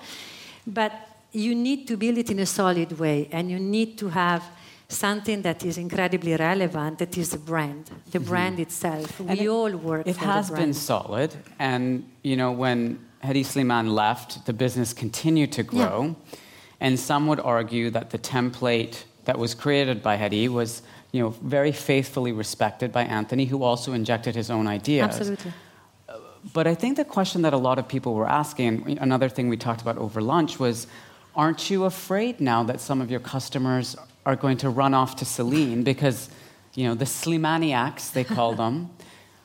But 0.67 0.93
you 1.33 1.55
need 1.55 1.87
to 1.89 1.97
build 1.97 2.19
it 2.19 2.31
in 2.31 2.39
a 2.39 2.47
solid 2.47 2.99
way 2.99 3.29
and 3.33 3.51
you 3.51 3.59
need 3.59 3.99
to 3.99 4.09
have 4.09 4.43
something 4.89 5.43
that 5.43 5.65
is 5.65 5.79
incredibly 5.79 6.37
relevant 6.37 6.99
that 6.99 7.19
is 7.19 7.31
the 7.31 7.39
brand 7.39 7.91
the 8.13 8.19
mm-hmm. 8.19 8.29
brand 8.29 8.61
itself 8.61 9.19
and 9.21 9.31
we 9.31 9.47
it, 9.47 9.49
all 9.49 9.71
work 9.77 10.07
it 10.07 10.17
has 10.17 10.51
been 10.51 10.73
solid 10.73 11.35
and 11.59 12.09
you 12.23 12.37
know 12.37 12.53
when 12.53 12.99
hedi 13.25 13.45
slimane 13.45 13.93
left 13.93 14.47
the 14.47 14.53
business 14.53 14.93
continued 14.93 15.51
to 15.51 15.65
grow 15.65 16.05
yeah. 16.05 16.39
and 16.81 17.01
some 17.01 17.27
would 17.27 17.41
argue 17.41 17.91
that 17.91 18.11
the 18.11 18.19
template 18.19 19.05
that 19.27 19.39
was 19.39 19.55
created 19.55 20.03
by 20.03 20.17
hedi 20.17 20.49
was 20.49 20.83
you 21.13 21.21
know 21.23 21.31
very 21.43 21.73
faithfully 21.73 22.33
respected 22.33 22.91
by 22.91 23.05
anthony 23.05 23.45
who 23.45 23.63
also 23.63 23.93
injected 23.93 24.35
his 24.35 24.51
own 24.51 24.67
ideas. 24.67 25.05
Absolutely. 25.05 25.53
Uh, 26.09 26.19
but 26.53 26.67
i 26.67 26.75
think 26.75 26.97
the 26.97 27.05
question 27.05 27.43
that 27.43 27.53
a 27.53 27.59
lot 27.69 27.79
of 27.79 27.87
people 27.87 28.15
were 28.15 28.29
asking 28.29 28.99
another 29.01 29.29
thing 29.29 29.49
we 29.49 29.57
talked 29.57 29.83
about 29.83 29.99
over 29.99 30.21
lunch 30.21 30.59
was 30.59 30.87
aren't 31.37 31.69
you 31.71 31.85
afraid 31.85 32.41
now 32.41 32.63
that 32.63 32.81
some 32.81 33.01
of 33.01 33.11
your 33.11 33.21
customers 33.21 33.97
are 34.25 34.37
going 34.37 34.57
to 34.57 34.69
run 34.69 34.93
off 34.93 35.17
to 35.17 35.25
Celine 35.25 35.85
because, 35.85 36.29
you 36.75 36.87
know, 36.87 36.95
the 36.95 37.05
Slimaniacs, 37.05 38.13
they 38.13 38.25
call 38.25 38.55
them, 38.63 38.91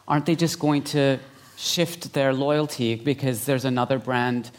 aren't 0.07 0.25
they 0.25 0.35
just 0.35 0.59
going 0.59 0.83
to 0.83 1.19
shift 1.57 2.13
their 2.13 2.33
loyalty 2.33 2.95
because 2.95 3.45
there's 3.45 3.65
another 3.65 3.99
brand 3.99 4.49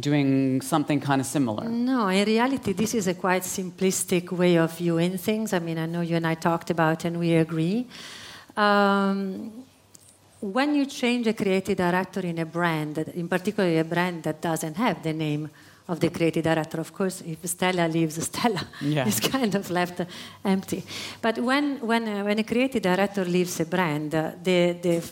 doing 0.00 0.60
something 0.60 1.00
kind 1.00 1.20
of 1.20 1.26
similar? 1.26 1.68
No, 1.68 2.08
in 2.08 2.24
reality, 2.24 2.72
this 2.72 2.94
is 2.94 3.08
a 3.08 3.14
quite 3.14 3.42
simplistic 3.42 4.30
way 4.30 4.56
of 4.56 4.76
viewing 4.76 5.18
things. 5.18 5.52
I 5.52 5.58
mean, 5.58 5.78
I 5.78 5.86
know 5.86 6.00
you 6.00 6.16
and 6.16 6.26
I 6.26 6.34
talked 6.34 6.70
about 6.70 7.04
and 7.04 7.18
we 7.18 7.34
agree. 7.34 7.86
Um, 8.56 9.64
when 10.40 10.74
you 10.74 10.86
change 10.86 11.26
a 11.26 11.32
creative 11.32 11.76
director 11.76 12.20
in 12.20 12.38
a 12.38 12.46
brand, 12.46 12.98
in 12.98 13.28
particular 13.28 13.80
a 13.80 13.84
brand 13.84 14.22
that 14.22 14.40
doesn't 14.40 14.76
have 14.76 15.02
the 15.02 15.12
name 15.12 15.50
of 15.88 16.00
the 16.00 16.10
creative 16.10 16.44
director. 16.44 16.80
Of 16.80 16.92
course, 16.92 17.22
if 17.22 17.44
Stella 17.46 17.88
leaves, 17.88 18.22
Stella 18.24 18.66
yeah. 18.80 19.06
is 19.06 19.20
kind 19.20 19.54
of 19.54 19.70
left 19.70 20.02
empty. 20.44 20.84
But 21.20 21.38
when, 21.38 21.78
when, 21.80 22.06
uh, 22.06 22.24
when 22.24 22.38
a 22.38 22.44
creative 22.44 22.82
director 22.82 23.24
leaves 23.24 23.58
a 23.60 23.64
brand, 23.64 24.14
uh, 24.14 24.32
the, 24.42 24.76
the 24.80 25.10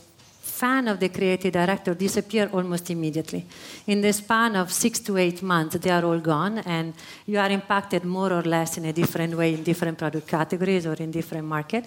fan 0.56 0.88
of 0.88 0.98
the 0.98 1.10
creative 1.10 1.52
director 1.52 1.94
disappear 1.94 2.48
almost 2.52 2.90
immediately. 2.90 3.44
In 3.86 4.00
the 4.00 4.12
span 4.12 4.56
of 4.56 4.72
six 4.72 5.00
to 5.00 5.18
eight 5.18 5.42
months, 5.42 5.76
they 5.78 5.90
are 5.90 6.04
all 6.04 6.18
gone, 6.18 6.58
and 6.58 6.94
you 7.26 7.38
are 7.38 7.50
impacted 7.50 8.04
more 8.04 8.32
or 8.32 8.42
less 8.42 8.78
in 8.78 8.86
a 8.86 8.92
different 8.92 9.34
way 9.36 9.52
in 9.52 9.62
different 9.62 9.98
product 9.98 10.26
categories 10.26 10.86
or 10.86 10.94
in 10.94 11.10
different 11.10 11.46
market. 11.46 11.86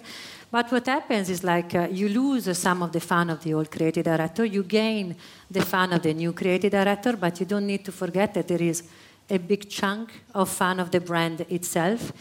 But 0.50 0.70
what 0.70 0.86
happens 0.86 1.28
is 1.30 1.42
like 1.42 1.74
uh, 1.74 1.88
you 1.90 2.08
lose 2.08 2.56
some 2.56 2.82
of 2.82 2.92
the 2.92 3.00
fan 3.00 3.30
of 3.30 3.42
the 3.42 3.54
old 3.54 3.70
creative 3.70 4.04
director, 4.04 4.44
you 4.44 4.62
gain 4.62 5.16
the 5.50 5.64
fan 5.64 5.92
of 5.92 6.02
the 6.02 6.14
new 6.14 6.32
creative 6.32 6.70
director, 6.70 7.16
but 7.16 7.40
you 7.40 7.46
don't 7.46 7.66
need 7.66 7.84
to 7.84 7.92
forget 7.92 8.34
that 8.34 8.46
there 8.46 8.62
is 8.62 8.84
a 9.28 9.38
big 9.38 9.68
chunk 9.68 10.10
of 10.34 10.48
fan 10.48 10.80
of 10.80 10.90
the 10.90 11.00
brand 11.00 11.40
itself, 11.48 12.12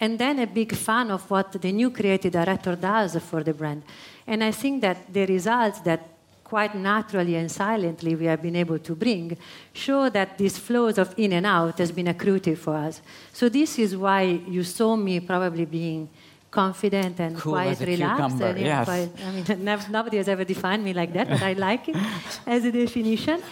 and 0.00 0.18
then 0.18 0.38
a 0.38 0.46
big 0.46 0.74
fan 0.74 1.10
of 1.10 1.30
what 1.30 1.52
the 1.52 1.72
new 1.72 1.90
creative 1.90 2.32
director 2.32 2.76
does 2.76 3.16
for 3.16 3.42
the 3.42 3.54
brand. 3.54 3.82
And 4.26 4.42
I 4.42 4.50
think 4.50 4.80
that 4.82 5.12
the 5.12 5.26
results 5.26 5.80
that 5.80 6.08
quite 6.42 6.74
naturally 6.74 7.36
and 7.36 7.50
silently 7.50 8.14
we 8.14 8.26
have 8.26 8.42
been 8.42 8.56
able 8.56 8.78
to 8.78 8.94
bring 8.94 9.36
show 9.72 10.08
that 10.10 10.36
these 10.38 10.58
flows 10.58 10.98
of 10.98 11.14
in 11.16 11.32
and 11.32 11.46
out 11.46 11.78
has 11.78 11.90
been 11.90 12.06
accretive 12.06 12.58
for 12.58 12.76
us. 12.76 13.00
So 13.32 13.48
this 13.48 13.78
is 13.78 13.96
why 13.96 14.22
you 14.22 14.62
saw 14.62 14.94
me 14.96 15.20
probably 15.20 15.64
being 15.64 16.08
confident 16.50 17.18
and 17.18 17.36
cool 17.36 17.54
quite 17.54 17.80
relaxed. 17.80 18.40
And 18.40 18.58
yes. 18.58 18.84
quite, 18.84 19.10
I 19.26 19.30
mean, 19.32 19.78
nobody 19.90 20.18
has 20.18 20.28
ever 20.28 20.44
defined 20.44 20.84
me 20.84 20.92
like 20.92 21.12
that, 21.14 21.28
but 21.28 21.42
I 21.42 21.54
like 21.54 21.88
it 21.88 21.96
as 22.46 22.64
a 22.64 22.70
definition 22.70 23.42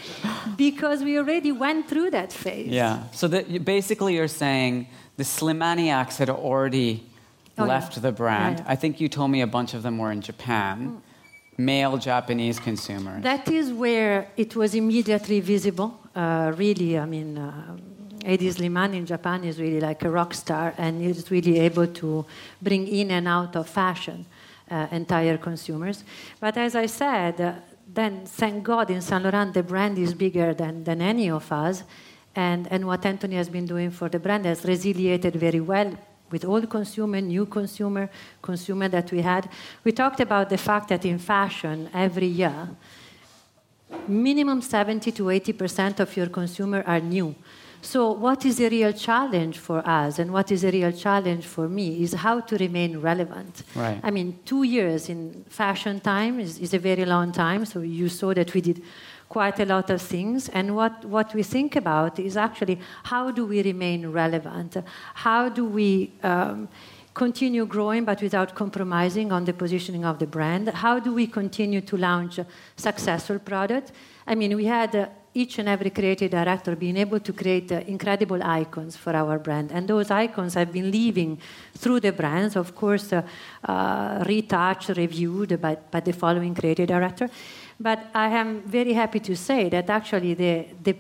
because 0.56 1.02
we 1.02 1.18
already 1.18 1.50
went 1.50 1.88
through 1.88 2.10
that 2.10 2.32
phase. 2.32 2.68
Yeah. 2.68 3.08
So 3.12 3.26
that 3.28 3.64
basically, 3.64 4.14
you're 4.14 4.28
saying 4.44 4.86
the 5.16 5.24
Slimaniacs 5.24 6.16
had 6.16 6.30
already 6.30 7.04
oh, 7.58 7.64
left 7.64 7.96
yeah. 7.96 8.02
the 8.02 8.12
brand. 8.12 8.58
Yeah, 8.58 8.64
yeah. 8.64 8.72
I 8.72 8.76
think 8.76 9.00
you 9.00 9.08
told 9.08 9.30
me 9.30 9.40
a 9.40 9.46
bunch 9.46 9.74
of 9.74 9.82
them 9.82 9.98
were 9.98 10.12
in 10.12 10.20
Japan. 10.20 10.76
Mm. 10.88 11.00
Male 11.58 11.98
Japanese 11.98 12.58
consumers. 12.58 13.22
That 13.22 13.48
is 13.48 13.72
where 13.72 14.28
it 14.36 14.56
was 14.56 14.74
immediately 14.74 15.40
visible. 15.40 16.00
Uh, 16.14 16.52
really, 16.56 16.98
I 16.98 17.04
mean, 17.04 17.36
uh, 17.36 17.76
Slimane 18.24 18.94
in 18.94 19.06
Japan 19.06 19.44
is 19.44 19.60
really 19.60 19.80
like 19.80 20.02
a 20.02 20.10
rock 20.10 20.34
star 20.34 20.74
and 20.78 21.02
is 21.02 21.30
really 21.30 21.58
able 21.60 21.86
to 21.86 22.24
bring 22.60 22.86
in 22.88 23.10
and 23.10 23.28
out 23.28 23.54
of 23.56 23.68
fashion 23.68 24.24
uh, 24.70 24.86
entire 24.90 25.36
consumers. 25.36 26.04
But 26.40 26.56
as 26.56 26.74
I 26.74 26.86
said, 26.86 27.40
uh, 27.40 27.52
then 27.86 28.24
thank 28.24 28.64
God 28.64 28.90
in 28.90 29.02
Saint 29.02 29.22
Laurent 29.22 29.52
the 29.52 29.62
brand 29.62 29.98
is 29.98 30.14
bigger 30.14 30.54
than, 30.54 30.84
than 30.84 31.02
any 31.02 31.30
of 31.30 31.50
us. 31.52 31.82
And, 32.34 32.66
and 32.70 32.86
what 32.86 33.04
Anthony 33.04 33.36
has 33.36 33.48
been 33.48 33.66
doing 33.66 33.90
for 33.90 34.08
the 34.08 34.18
brand 34.18 34.46
has 34.46 34.62
resiliated 34.62 35.34
very 35.34 35.60
well 35.60 35.96
with 36.30 36.44
old 36.44 36.68
consumer, 36.70 37.20
new 37.20 37.46
consumer, 37.46 38.08
consumer 38.40 38.88
that 38.88 39.12
we 39.12 39.20
had. 39.20 39.48
We 39.84 39.92
talked 39.92 40.20
about 40.20 40.48
the 40.48 40.58
fact 40.58 40.88
that 40.88 41.04
in 41.04 41.18
fashion, 41.18 41.90
every 41.92 42.26
year, 42.26 42.70
minimum 44.08 44.62
70 44.62 45.12
to 45.12 45.24
80% 45.24 46.00
of 46.00 46.16
your 46.16 46.28
consumer 46.28 46.82
are 46.86 47.00
new. 47.00 47.34
So, 47.84 48.12
what 48.12 48.46
is 48.46 48.58
the 48.58 48.68
real 48.68 48.92
challenge 48.92 49.58
for 49.58 49.86
us 49.86 50.20
and 50.20 50.32
what 50.32 50.52
is 50.52 50.62
a 50.62 50.70
real 50.70 50.92
challenge 50.92 51.44
for 51.44 51.68
me 51.68 52.00
is 52.02 52.12
how 52.14 52.38
to 52.38 52.56
remain 52.56 53.00
relevant. 53.00 53.64
Right. 53.74 53.98
I 54.04 54.12
mean, 54.12 54.38
two 54.44 54.62
years 54.62 55.08
in 55.08 55.44
fashion 55.48 55.98
time 55.98 56.38
is, 56.38 56.58
is 56.58 56.74
a 56.74 56.78
very 56.78 57.04
long 57.04 57.32
time, 57.32 57.64
so 57.64 57.80
you 57.80 58.08
saw 58.08 58.32
that 58.34 58.54
we 58.54 58.60
did 58.60 58.82
quite 59.32 59.58
a 59.60 59.64
lot 59.64 59.88
of 59.88 60.00
things. 60.02 60.50
And 60.50 60.76
what, 60.76 60.94
what 61.06 61.34
we 61.34 61.42
think 61.42 61.74
about 61.74 62.18
is 62.18 62.36
actually 62.36 62.78
how 63.04 63.30
do 63.30 63.46
we 63.46 63.62
remain 63.62 64.00
relevant? 64.08 64.76
How 65.14 65.48
do 65.48 65.64
we 65.64 66.12
um, 66.22 66.68
continue 67.14 67.64
growing 67.64 68.04
but 68.04 68.20
without 68.20 68.54
compromising 68.54 69.32
on 69.32 69.46
the 69.46 69.54
positioning 69.54 70.04
of 70.04 70.18
the 70.18 70.26
brand? 70.26 70.68
How 70.68 70.98
do 70.98 71.14
we 71.14 71.26
continue 71.26 71.80
to 71.80 71.96
launch 71.96 72.40
successful 72.76 73.38
products? 73.38 73.92
I 74.26 74.34
mean, 74.34 74.54
we 74.54 74.66
had. 74.66 74.94
Uh, 74.94 75.06
each 75.34 75.58
and 75.58 75.68
every 75.68 75.88
creative 75.88 76.30
director 76.30 76.76
being 76.76 76.98
able 76.98 77.18
to 77.18 77.32
create 77.32 77.72
uh, 77.72 77.80
incredible 77.86 78.42
icons 78.42 78.96
for 78.96 79.14
our 79.16 79.38
brand. 79.38 79.72
And 79.72 79.88
those 79.88 80.10
icons 80.10 80.54
have 80.54 80.70
been 80.72 80.90
living 80.90 81.38
through 81.74 82.00
the 82.00 82.12
brands, 82.12 82.54
of 82.54 82.74
course, 82.74 83.12
uh, 83.12 83.22
uh, 83.64 84.22
retouched, 84.26 84.90
reviewed 84.90 85.58
by, 85.60 85.76
by 85.90 86.00
the 86.00 86.12
following 86.12 86.54
creative 86.54 86.86
director. 86.86 87.30
But 87.82 87.98
I 88.14 88.28
am 88.28 88.62
very 88.62 88.92
happy 88.92 89.18
to 89.20 89.34
say 89.34 89.68
that 89.70 89.90
actually 89.90 90.34
the, 90.34 90.66
the 90.80 90.94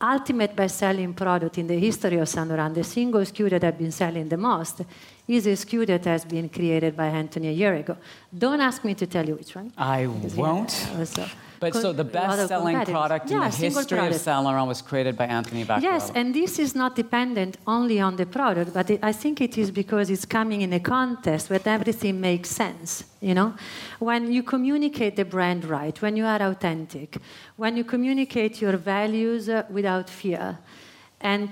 ultimate 0.00 0.54
best-selling 0.54 1.14
product 1.14 1.58
in 1.58 1.66
the 1.66 1.78
history 1.78 2.18
of 2.18 2.28
Saint 2.28 2.48
Laurent, 2.48 2.72
the 2.74 2.84
single 2.84 3.20
SKU 3.22 3.50
that 3.50 3.62
has 3.64 3.74
been 3.74 3.90
selling 3.90 4.28
the 4.28 4.36
most, 4.36 4.82
is 5.26 5.46
a 5.46 5.50
SKU 5.50 5.86
that 5.88 6.04
has 6.04 6.24
been 6.24 6.48
created 6.48 6.96
by 6.96 7.06
Anthony 7.06 7.48
a 7.48 7.52
year 7.52 7.74
ago. 7.74 7.96
Don't 8.36 8.60
ask 8.60 8.84
me 8.84 8.94
to 8.94 9.06
tell 9.06 9.26
you 9.26 9.34
which 9.34 9.54
one. 9.54 9.72
I 9.76 10.06
won't. 10.06 10.88
Also, 10.96 11.26
but 11.60 11.74
so 11.74 11.92
the 11.92 12.04
best-selling 12.04 12.84
product 12.86 13.30
yeah, 13.30 13.44
in 13.44 13.50
the 13.50 13.56
history 13.56 13.98
product. 13.98 14.16
of 14.16 14.20
Saint 14.22 14.44
Laurent 14.44 14.66
was 14.66 14.80
created 14.80 15.14
by 15.16 15.26
Anthony 15.26 15.64
Vaccarello. 15.64 15.82
Yes, 15.82 16.10
and 16.14 16.34
this 16.34 16.58
is 16.58 16.74
not 16.74 16.96
dependent 16.96 17.58
only 17.66 18.00
on 18.00 18.16
the 18.16 18.24
product, 18.24 18.72
but 18.72 18.88
it, 18.88 19.00
I 19.02 19.12
think 19.12 19.40
it 19.42 19.58
is 19.58 19.70
because 19.70 20.08
it's 20.08 20.24
coming 20.24 20.62
in 20.62 20.72
a 20.72 20.80
context 20.80 21.50
where 21.50 21.60
everything 21.66 22.18
makes 22.20 22.48
sense. 22.48 23.04
You 23.20 23.34
know, 23.34 23.54
when 23.98 24.32
you 24.32 24.42
communicate 24.42 25.16
the 25.16 25.26
brand 25.26 25.66
right, 25.66 26.00
when 26.00 26.16
you 26.16 26.24
are 26.24 26.40
authentic, 26.40 27.18
when 27.56 27.76
you 27.76 27.84
communicate 27.84 28.62
your 28.62 28.76
values 28.78 29.50
uh, 29.50 29.64
without 29.68 30.08
fear, 30.08 30.58
and 31.20 31.50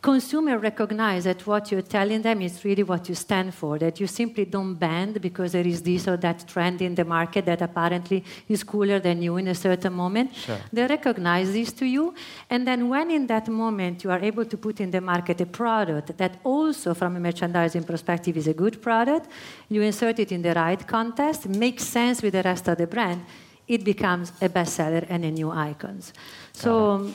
consumer 0.00 0.58
recognize 0.58 1.24
that 1.24 1.46
what 1.46 1.72
you're 1.72 1.82
telling 1.82 2.22
them 2.22 2.40
is 2.42 2.64
really 2.64 2.82
what 2.82 3.08
you 3.08 3.14
stand 3.14 3.52
for, 3.52 3.78
that 3.78 3.98
you 3.98 4.06
simply 4.06 4.44
don't 4.44 4.74
bend 4.74 5.20
because 5.20 5.52
there 5.52 5.66
is 5.66 5.82
this 5.82 6.06
or 6.06 6.16
that 6.16 6.46
trend 6.46 6.80
in 6.82 6.94
the 6.94 7.04
market 7.04 7.44
that 7.46 7.62
apparently 7.62 8.24
is 8.48 8.62
cooler 8.62 9.00
than 9.00 9.20
you 9.22 9.36
in 9.36 9.48
a 9.48 9.54
certain 9.54 9.92
moment. 9.92 10.34
Sure. 10.34 10.58
They 10.72 10.86
recognize 10.86 11.52
this 11.52 11.72
to 11.72 11.86
you. 11.86 12.14
And 12.48 12.66
then 12.66 12.88
when 12.88 13.10
in 13.10 13.26
that 13.26 13.48
moment 13.48 14.04
you 14.04 14.10
are 14.10 14.20
able 14.20 14.44
to 14.44 14.56
put 14.56 14.80
in 14.80 14.90
the 14.90 15.00
market 15.00 15.40
a 15.40 15.46
product 15.46 16.16
that 16.16 16.38
also 16.44 16.94
from 16.94 17.16
a 17.16 17.20
merchandising 17.20 17.84
perspective 17.84 18.36
is 18.36 18.46
a 18.46 18.54
good 18.54 18.80
product, 18.80 19.28
you 19.68 19.82
insert 19.82 20.18
it 20.20 20.30
in 20.30 20.42
the 20.42 20.54
right 20.54 20.86
context, 20.86 21.48
makes 21.48 21.84
sense 21.84 22.22
with 22.22 22.34
the 22.34 22.42
rest 22.42 22.68
of 22.68 22.78
the 22.78 22.86
brand, 22.86 23.24
it 23.66 23.84
becomes 23.84 24.32
a 24.40 24.48
bestseller 24.48 25.04
and 25.08 25.24
a 25.24 25.30
new 25.30 25.50
icons. 25.50 26.12
So 26.52 27.12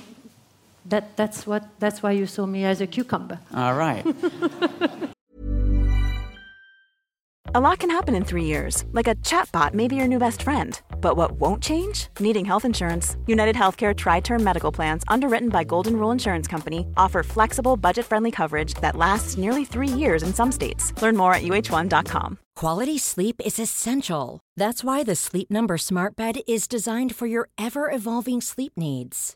that, 0.85 1.15
that's, 1.17 1.45
what, 1.45 1.67
that's 1.79 2.03
why 2.03 2.11
you 2.11 2.25
saw 2.25 2.45
me 2.45 2.65
as 2.65 2.81
a 2.81 2.87
cucumber. 2.87 3.39
All 3.53 3.73
right. 3.73 4.05
A 7.55 7.59
lot 7.59 7.77
can 7.77 7.91
happen 7.91 8.15
in 8.15 8.25
three 8.25 8.45
years, 8.45 8.83
like 8.93 9.07
a 9.07 9.13
chatbot 9.21 9.75
may 9.75 9.87
be 9.87 9.95
your 9.95 10.07
new 10.07 10.17
best 10.17 10.41
friend. 10.41 10.81
But 11.01 11.17
what 11.17 11.33
won't 11.33 11.61
change? 11.61 12.07
Needing 12.19 12.45
health 12.45 12.65
insurance. 12.65 13.15
United 13.27 13.55
Healthcare 13.55 13.95
Tri 13.95 14.21
Term 14.21 14.43
Medical 14.43 14.71
Plans, 14.71 15.03
underwritten 15.07 15.49
by 15.49 15.63
Golden 15.63 15.95
Rule 15.95 16.09
Insurance 16.09 16.47
Company, 16.47 16.87
offer 16.97 17.21
flexible, 17.21 17.77
budget 17.77 18.07
friendly 18.07 18.31
coverage 18.31 18.73
that 18.81 18.95
lasts 18.95 19.37
nearly 19.37 19.65
three 19.65 19.87
years 19.87 20.23
in 20.23 20.33
some 20.33 20.51
states. 20.51 20.99
Learn 20.99 21.15
more 21.15 21.35
at 21.35 21.43
uh1.com. 21.43 22.39
Quality 22.55 22.97
sleep 22.97 23.39
is 23.45 23.59
essential. 23.59 24.39
That's 24.57 24.83
why 24.83 25.03
the 25.03 25.15
Sleep 25.15 25.51
Number 25.51 25.77
Smart 25.77 26.15
Bed 26.15 26.39
is 26.47 26.67
designed 26.67 27.15
for 27.15 27.27
your 27.27 27.49
ever 27.59 27.91
evolving 27.91 28.41
sleep 28.41 28.73
needs. 28.75 29.35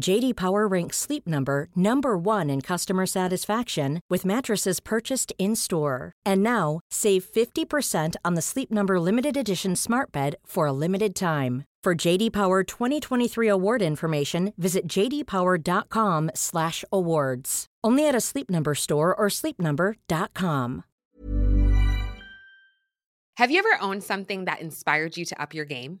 JD 0.00 0.36
Power 0.36 0.66
ranks 0.66 0.96
Sleep 0.96 1.26
Number 1.26 1.68
number 1.76 2.16
1 2.16 2.50
in 2.50 2.60
customer 2.60 3.06
satisfaction 3.06 4.00
with 4.10 4.24
mattresses 4.24 4.80
purchased 4.80 5.32
in-store. 5.38 6.12
And 6.26 6.42
now, 6.42 6.80
save 6.90 7.24
50% 7.24 8.16
on 8.24 8.34
the 8.34 8.42
Sleep 8.42 8.70
Number 8.70 8.98
limited 8.98 9.36
edition 9.36 9.76
Smart 9.76 10.10
Bed 10.12 10.34
for 10.44 10.66
a 10.66 10.72
limited 10.72 11.14
time. 11.14 11.64
For 11.82 11.94
JD 11.94 12.32
Power 12.32 12.62
2023 12.62 13.48
award 13.48 13.82
information, 13.82 14.52
visit 14.58 14.86
jdpower.com/awards. 14.86 17.66
Only 17.82 18.06
at 18.06 18.14
a 18.14 18.20
Sleep 18.20 18.50
Number 18.50 18.74
store 18.74 19.14
or 19.14 19.28
sleepnumber.com. 19.28 20.84
Have 23.38 23.50
you 23.50 23.58
ever 23.58 23.78
owned 23.80 24.04
something 24.04 24.44
that 24.44 24.60
inspired 24.60 25.16
you 25.16 25.24
to 25.24 25.40
up 25.40 25.54
your 25.54 25.64
game? 25.64 26.00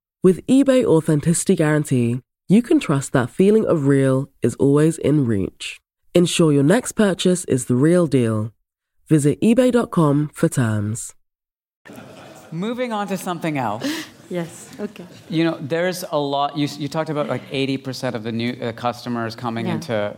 With 0.23 0.45
eBay 0.45 0.85
Authenticity 0.85 1.55
Guarantee, 1.55 2.21
you 2.47 2.61
can 2.61 2.79
trust 2.79 3.11
that 3.13 3.29
feeling 3.31 3.65
of 3.65 3.87
real 3.87 4.29
is 4.43 4.53
always 4.55 4.97
in 4.99 5.25
reach. 5.25 5.79
Ensure 6.13 6.51
your 6.53 6.63
next 6.63 6.91
purchase 6.91 7.43
is 7.45 7.65
the 7.65 7.75
real 7.75 8.05
deal. 8.05 8.51
Visit 9.09 9.41
eBay.com 9.41 10.29
for 10.33 10.47
terms. 10.47 11.15
Moving 12.51 12.93
on 12.93 13.07
to 13.07 13.17
something 13.17 13.57
else. 13.57 13.87
Yes, 14.31 14.69
okay. 14.79 15.05
You 15.29 15.43
know, 15.43 15.57
there's 15.59 16.05
a 16.09 16.17
lot. 16.17 16.57
You, 16.57 16.65
you 16.79 16.87
talked 16.87 17.09
about 17.09 17.27
like 17.27 17.45
80% 17.51 18.13
of 18.13 18.23
the 18.23 18.31
new 18.31 18.53
uh, 18.53 18.71
customers 18.71 19.35
coming 19.35 19.65
Yeah. 19.67 19.73
into, 19.73 20.17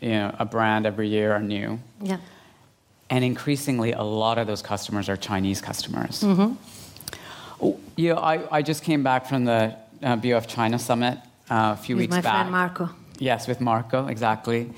you 0.00 0.08
know, 0.10 0.34
a 0.40 0.44
brand 0.44 0.84
every 0.84 1.06
year 1.08 1.32
are 1.32 1.38
new, 1.40 1.78
Yeah. 2.00 2.16
and 3.08 3.24
increasingly, 3.24 3.92
a 3.92 4.02
lot 4.02 4.38
of 4.38 4.48
those 4.48 4.62
customers 4.62 5.08
are 5.08 5.16
Chinese 5.16 5.60
customers. 5.60 6.24
Mm-hmm. 6.24 6.54
Oh, 7.62 7.78
you 7.96 8.14
I, 8.14 8.58
I 8.58 8.62
just 8.62 8.82
came 8.82 9.02
back 9.04 9.26
from 9.26 9.44
the 9.44 9.76
uh, 10.02 10.16
BOF 10.16 10.48
China 10.48 10.78
Summit 10.78 11.18
uh, 11.48 11.76
a 11.78 11.82
few 11.82 11.94
With 11.96 12.04
weeks 12.04 12.10
my 12.16 12.20
back. 12.20 12.32
friend 12.32 12.50
Marco. 12.50 12.90
Yes, 13.18 13.46
with 13.46 13.60
Marco, 13.60 14.08
exactly. 14.08 14.72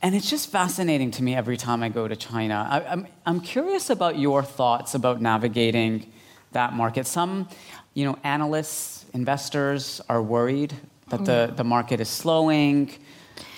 And 0.00 0.14
it's 0.14 0.30
just 0.30 0.50
fascinating 0.50 1.10
to 1.12 1.22
me 1.22 1.34
every 1.34 1.56
time 1.56 1.82
I 1.82 1.90
go 1.90 2.08
to 2.08 2.16
China. 2.16 2.66
I, 2.70 2.92
I'm, 2.92 3.06
I'm 3.26 3.40
curious 3.40 3.90
about 3.90 4.18
your 4.18 4.42
thoughts 4.42 4.94
about 4.94 5.20
navigating 5.20 6.10
that 6.52 6.72
market. 6.72 7.06
Some, 7.06 7.48
you 7.94 8.06
know, 8.06 8.18
analysts, 8.24 9.04
investors 9.12 10.00
are 10.08 10.22
worried 10.22 10.74
that 11.10 11.24
the, 11.26 11.52
the 11.54 11.64
market 11.64 12.00
is 12.00 12.08
slowing. 12.08 12.90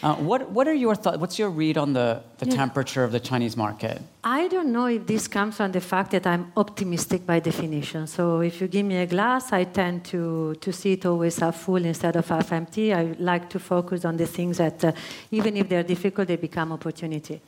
Uh, 0.03 0.15
what, 0.17 0.51
what 0.51 0.69
are 0.69 0.75
your 0.75 0.95
thoughts? 0.95 1.19
What's 1.19 1.39
your 1.39 1.49
read 1.49 1.79
on 1.79 1.95
the, 1.95 2.21
the 2.39 2.47
Yeah. 2.47 2.57
temperature 2.57 3.05
of 3.05 3.13
the 3.13 3.21
Chinese 3.21 3.57
market? 3.57 4.03
I 4.23 4.49
don't 4.49 4.71
know 4.71 4.87
if 4.87 5.07
this 5.07 5.27
comes 5.29 5.57
from 5.57 5.73
the 5.73 5.81
fact 5.81 6.11
that 6.11 6.27
I'm 6.27 6.53
optimistic 6.57 7.27
by 7.27 7.41
definition. 7.41 8.07
So 8.07 8.41
if 8.41 8.61
you 8.61 8.69
give 8.69 8.85
me 8.85 8.97
a 8.97 9.07
glass, 9.07 9.53
I 9.53 9.65
tend 9.65 10.05
to, 10.07 10.55
to 10.61 10.73
see 10.73 10.93
it 10.93 11.07
always 11.07 11.39
half 11.39 11.57
full 11.57 11.85
instead 11.85 12.17
of 12.17 12.29
half 12.29 12.53
empty. 12.53 12.93
I 12.93 13.15
like 13.19 13.49
to 13.51 13.59
focus 13.59 14.05
on 14.05 14.17
the 14.19 14.27
things 14.27 14.59
that, 14.59 14.85
uh, 14.85 14.93
even 15.31 15.57
if 15.57 15.69
they're 15.69 15.83
difficult, 15.83 16.29
they 16.29 16.37
become 16.37 16.73
opportunity. 16.73 17.41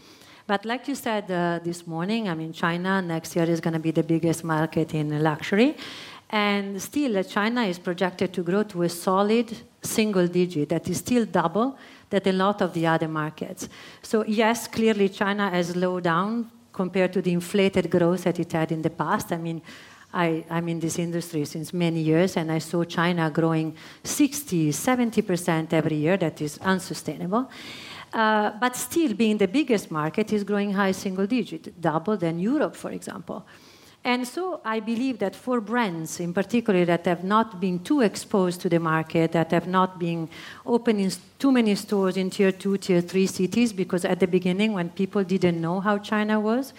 But 0.46 0.64
like 0.64 0.86
you 0.88 0.94
said 0.94 1.30
uh, 1.30 1.58
this 1.62 1.86
morning, 1.86 2.28
I 2.28 2.34
mean, 2.34 2.52
China 2.52 3.02
next 3.02 3.34
year 3.36 3.50
is 3.50 3.60
going 3.60 3.74
to 3.74 3.80
be 3.80 3.90
the 3.90 4.04
biggest 4.04 4.44
market 4.44 4.94
in 4.94 5.22
luxury. 5.22 5.76
And 6.30 6.80
still, 6.80 7.18
uh, 7.18 7.22
China 7.22 7.62
is 7.64 7.78
projected 7.78 8.32
to 8.32 8.42
grow 8.42 8.62
to 8.64 8.82
a 8.82 8.88
solid 8.88 9.54
single 9.82 10.26
digit 10.26 10.68
that 10.70 10.88
is 10.88 10.98
still 10.98 11.24
double 11.26 11.76
that 12.10 12.26
a 12.26 12.32
lot 12.32 12.62
of 12.62 12.72
the 12.72 12.86
other 12.86 13.08
markets. 13.08 13.68
So, 14.02 14.24
yes, 14.26 14.68
clearly 14.68 15.08
China 15.08 15.50
has 15.50 15.68
slowed 15.68 16.04
down 16.04 16.50
compared 16.72 17.12
to 17.14 17.22
the 17.22 17.32
inflated 17.32 17.90
growth 17.90 18.24
that 18.24 18.38
it 18.38 18.52
had 18.52 18.70
in 18.70 18.82
the 18.82 18.90
past. 18.90 19.32
I 19.32 19.38
mean, 19.38 19.62
I, 20.12 20.44
I'm 20.48 20.68
in 20.68 20.80
this 20.80 20.98
industry 20.98 21.44
since 21.44 21.72
many 21.72 22.00
years, 22.00 22.36
and 22.36 22.50
I 22.50 22.58
saw 22.58 22.84
China 22.84 23.30
growing 23.30 23.76
60, 24.04 24.70
70% 24.70 25.72
every 25.72 25.96
year. 25.96 26.16
That 26.16 26.40
is 26.40 26.58
unsustainable. 26.58 27.50
Uh, 28.12 28.52
but 28.60 28.76
still, 28.76 29.14
being 29.14 29.36
the 29.36 29.48
biggest 29.48 29.90
market, 29.90 30.32
is 30.32 30.44
growing 30.44 30.72
high 30.72 30.92
single 30.92 31.26
digit, 31.26 31.80
double 31.80 32.16
than 32.16 32.38
Europe, 32.38 32.76
for 32.76 32.90
example. 32.92 33.44
And 34.06 34.24
so 34.24 34.60
I 34.64 34.78
believe 34.78 35.18
that 35.18 35.34
for 35.34 35.60
brands 35.60 36.20
in 36.20 36.32
particular 36.32 36.84
that 36.84 37.06
have 37.06 37.24
not 37.24 37.60
been 37.60 37.80
too 37.80 38.02
exposed 38.02 38.60
to 38.60 38.68
the 38.68 38.78
market, 38.78 39.32
that 39.32 39.50
have 39.50 39.66
not 39.66 39.98
been 39.98 40.28
opening 40.64 41.10
too 41.40 41.50
many 41.50 41.74
stores 41.74 42.16
in 42.16 42.30
tier 42.30 42.52
two, 42.52 42.78
tier 42.78 43.00
three 43.00 43.26
cities, 43.26 43.72
because 43.72 44.04
at 44.04 44.20
the 44.20 44.28
beginning, 44.28 44.74
when 44.74 44.90
people 44.90 45.24
didn't 45.24 45.60
know 45.60 45.80
how 45.80 45.98
China 45.98 46.38
was, 46.38 46.72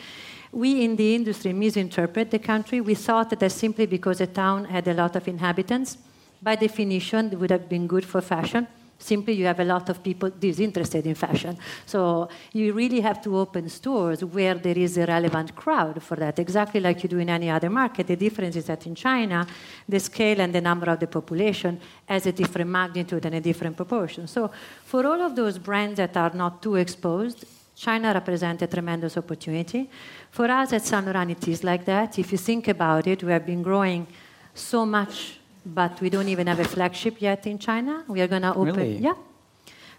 we 0.53 0.85
in 0.85 0.95
the 0.95 1.15
industry 1.15 1.51
misinterpret 1.51 2.31
the 2.31 2.39
country. 2.39 2.79
We 2.79 2.95
thought 2.95 3.37
that 3.37 3.51
simply 3.51 3.87
because 3.87 4.21
a 4.21 4.27
town 4.27 4.63
had 4.63 4.87
a 4.87 4.93
lot 4.93 5.17
of 5.17 5.27
inhabitants, 5.27 5.97
by 6.41 6.55
definition, 6.55 7.33
it 7.33 7.39
would 7.39 7.51
have 7.51 7.67
been 7.67 7.87
good 7.87 8.05
for 8.05 8.21
fashion. 8.21 8.67
Simply, 8.99 9.33
you 9.33 9.45
have 9.45 9.59
a 9.59 9.63
lot 9.63 9.89
of 9.89 10.01
people 10.01 10.29
disinterested 10.29 11.05
in 11.05 11.13
fashion. 11.13 11.57
So 11.85 12.29
you 12.51 12.73
really 12.73 12.99
have 13.01 13.21
to 13.23 13.37
open 13.37 13.69
stores 13.69 14.23
where 14.25 14.55
there 14.55 14.77
is 14.77 14.97
a 14.97 15.05
relevant 15.05 15.55
crowd 15.55 16.01
for 16.01 16.15
that, 16.17 16.39
exactly 16.39 16.79
like 16.79 17.03
you 17.03 17.09
do 17.09 17.19
in 17.19 17.29
any 17.29 17.49
other 17.49 17.69
market. 17.69 18.07
The 18.07 18.15
difference 18.15 18.55
is 18.55 18.65
that 18.65 18.87
in 18.87 18.95
China, 18.95 19.45
the 19.87 19.99
scale 19.99 20.41
and 20.41 20.53
the 20.53 20.61
number 20.61 20.89
of 20.89 20.99
the 20.99 21.07
population 21.07 21.79
has 22.07 22.25
a 22.25 22.31
different 22.31 22.69
magnitude 22.71 23.25
and 23.25 23.35
a 23.35 23.41
different 23.41 23.77
proportion. 23.77 24.27
So 24.27 24.49
for 24.83 25.05
all 25.05 25.21
of 25.21 25.35
those 25.35 25.59
brands 25.59 25.97
that 25.97 26.17
are 26.17 26.33
not 26.33 26.63
too 26.63 26.75
exposed, 26.75 27.45
China 27.75 28.11
represents 28.11 28.63
a 28.63 28.67
tremendous 28.67 29.15
opportunity. 29.15 29.87
For 30.31 30.49
us 30.49 30.73
at 30.73 30.83
Saint 30.83 31.07
it 31.07 31.47
is 31.47 31.63
like 31.63 31.85
that. 31.85 32.17
If 32.17 32.31
you 32.31 32.39
think 32.39 32.67
about 32.67 33.05
it, 33.05 33.23
we 33.23 33.31
have 33.31 33.45
been 33.45 33.61
growing 33.61 34.07
so 34.55 34.83
much 34.87 35.39
but 35.67 35.99
we 36.01 36.09
don't 36.09 36.27
even 36.27 36.47
have 36.47 36.59
a 36.59 36.65
flagship 36.65 37.21
yet 37.21 37.45
in 37.45 37.59
China. 37.59 38.03
We 38.07 38.21
are 38.21 38.27
going 38.27 38.43
to 38.43 38.53
open. 38.53 38.75
Really? 38.75 38.97
Yeah. 38.97 39.13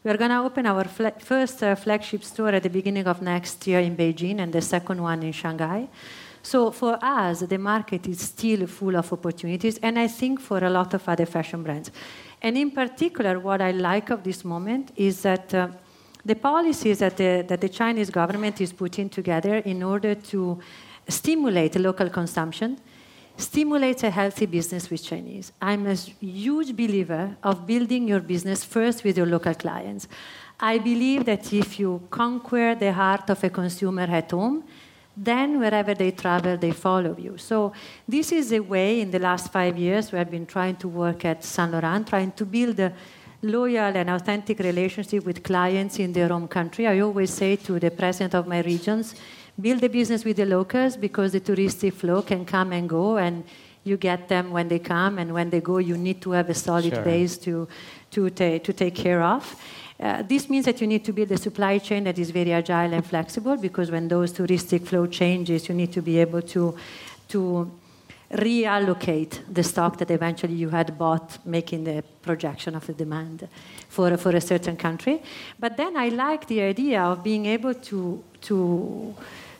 We 0.04 0.10
are 0.10 0.16
going 0.16 0.30
to 0.30 0.38
open 0.38 0.66
our 0.66 0.84
fla- 0.84 1.18
first 1.18 1.62
uh, 1.62 1.74
flagship 1.74 2.24
store 2.24 2.50
at 2.50 2.62
the 2.62 2.70
beginning 2.70 3.06
of 3.06 3.20
next 3.20 3.66
year 3.66 3.80
in 3.80 3.96
Beijing 3.96 4.38
and 4.40 4.52
the 4.52 4.62
second 4.62 5.02
one 5.02 5.22
in 5.22 5.32
Shanghai. 5.32 5.88
So 6.42 6.70
for 6.70 6.98
us, 7.02 7.40
the 7.40 7.58
market 7.58 8.06
is 8.06 8.20
still 8.20 8.66
full 8.66 8.96
of 8.96 9.12
opportunities, 9.12 9.78
and 9.78 9.98
I 9.98 10.06
think 10.06 10.40
for 10.40 10.64
a 10.64 10.70
lot 10.70 10.94
of 10.94 11.06
other 11.08 11.26
fashion 11.26 11.62
brands. 11.62 11.90
And 12.40 12.56
in 12.56 12.70
particular, 12.70 13.38
what 13.40 13.60
I 13.60 13.72
like 13.72 14.10
of 14.10 14.22
this 14.22 14.44
moment 14.44 14.92
is 14.96 15.22
that 15.22 15.52
uh, 15.52 15.68
the 16.24 16.36
policies 16.36 17.00
that 17.00 17.16
the, 17.16 17.44
that 17.48 17.60
the 17.60 17.68
Chinese 17.68 18.10
government 18.10 18.60
is 18.60 18.72
putting 18.72 19.08
together 19.08 19.56
in 19.56 19.82
order 19.82 20.14
to 20.14 20.58
stimulate 21.08 21.74
local 21.76 22.08
consumption 22.08 22.78
stimulates 23.38 24.02
a 24.02 24.10
healthy 24.10 24.46
business 24.46 24.90
with 24.90 25.02
Chinese. 25.02 25.52
I'm 25.62 25.86
a 25.86 25.94
huge 25.94 26.76
believer 26.76 27.36
of 27.42 27.66
building 27.66 28.08
your 28.08 28.20
business 28.20 28.64
first 28.64 29.04
with 29.04 29.16
your 29.16 29.26
local 29.26 29.54
clients. 29.54 30.08
I 30.60 30.78
believe 30.78 31.24
that 31.26 31.52
if 31.52 31.78
you 31.78 32.02
conquer 32.10 32.74
the 32.74 32.92
heart 32.92 33.30
of 33.30 33.42
a 33.44 33.48
consumer 33.50 34.02
at 34.02 34.32
home, 34.32 34.64
then 35.16 35.60
wherever 35.60 35.94
they 35.94 36.10
travel, 36.10 36.56
they 36.56 36.72
follow 36.72 37.16
you. 37.16 37.38
So 37.38 37.72
this 38.08 38.32
is 38.32 38.52
a 38.52 38.60
way 38.60 39.00
in 39.00 39.10
the 39.10 39.20
last 39.20 39.52
five 39.52 39.78
years 39.78 40.10
we 40.12 40.18
have 40.18 40.30
been 40.30 40.46
trying 40.46 40.76
to 40.76 40.88
work 40.88 41.24
at 41.24 41.44
Saint 41.44 41.72
Laurent, 41.72 42.06
trying 42.06 42.32
to 42.32 42.44
build 42.44 42.78
a 42.80 42.92
loyal 43.42 43.96
and 43.96 44.10
authentic 44.10 44.58
relationship 44.58 45.24
with 45.24 45.44
clients 45.44 46.00
in 46.00 46.12
their 46.12 46.28
home 46.28 46.48
country. 46.48 46.88
I 46.88 47.00
always 47.00 47.32
say 47.32 47.54
to 47.56 47.78
the 47.78 47.90
president 47.90 48.34
of 48.34 48.48
my 48.48 48.60
regions, 48.62 49.14
build 49.60 49.82
a 49.82 49.88
business 49.88 50.24
with 50.24 50.36
the 50.36 50.46
locals 50.46 50.96
because 50.96 51.32
the 51.32 51.40
touristic 51.40 51.92
flow 51.94 52.22
can 52.22 52.44
come 52.44 52.72
and 52.72 52.88
go 52.88 53.16
and 53.16 53.44
you 53.84 53.96
get 53.96 54.28
them 54.28 54.50
when 54.50 54.68
they 54.68 54.78
come 54.78 55.18
and 55.18 55.32
when 55.32 55.50
they 55.50 55.60
go 55.60 55.78
you 55.78 55.96
need 55.96 56.20
to 56.20 56.32
have 56.32 56.48
a 56.48 56.54
solid 56.54 56.94
sure. 56.94 57.02
base 57.02 57.38
to, 57.38 57.66
to, 58.10 58.30
ta- 58.30 58.58
to 58.58 58.72
take 58.72 58.94
care 58.94 59.22
of 59.22 59.56
uh, 60.00 60.22
this 60.22 60.48
means 60.48 60.64
that 60.64 60.80
you 60.80 60.86
need 60.86 61.04
to 61.04 61.12
build 61.12 61.32
a 61.32 61.36
supply 61.36 61.78
chain 61.78 62.04
that 62.04 62.18
is 62.18 62.30
very 62.30 62.52
agile 62.52 62.92
and 62.94 63.04
flexible 63.04 63.56
because 63.56 63.90
when 63.90 64.06
those 64.06 64.32
touristic 64.32 64.86
flow 64.86 65.06
changes 65.06 65.68
you 65.68 65.74
need 65.74 65.92
to 65.92 66.00
be 66.00 66.18
able 66.18 66.40
to, 66.40 66.76
to 67.26 67.68
reallocate 68.30 69.40
the 69.52 69.62
stock 69.62 69.96
that 69.98 70.10
eventually 70.10 70.54
you 70.54 70.68
had 70.68 70.96
bought, 70.98 71.38
making 71.44 71.84
the 71.84 72.04
projection 72.22 72.74
of 72.74 72.86
the 72.86 72.92
demand 72.92 73.48
for, 73.88 74.16
for 74.16 74.30
a 74.30 74.40
certain 74.40 74.76
country. 74.76 75.22
But 75.58 75.76
then 75.76 75.96
I 75.96 76.08
like 76.10 76.46
the 76.46 76.60
idea 76.60 77.02
of 77.02 77.24
being 77.24 77.46
able 77.46 77.74
to, 77.74 78.22
to 78.42 79.14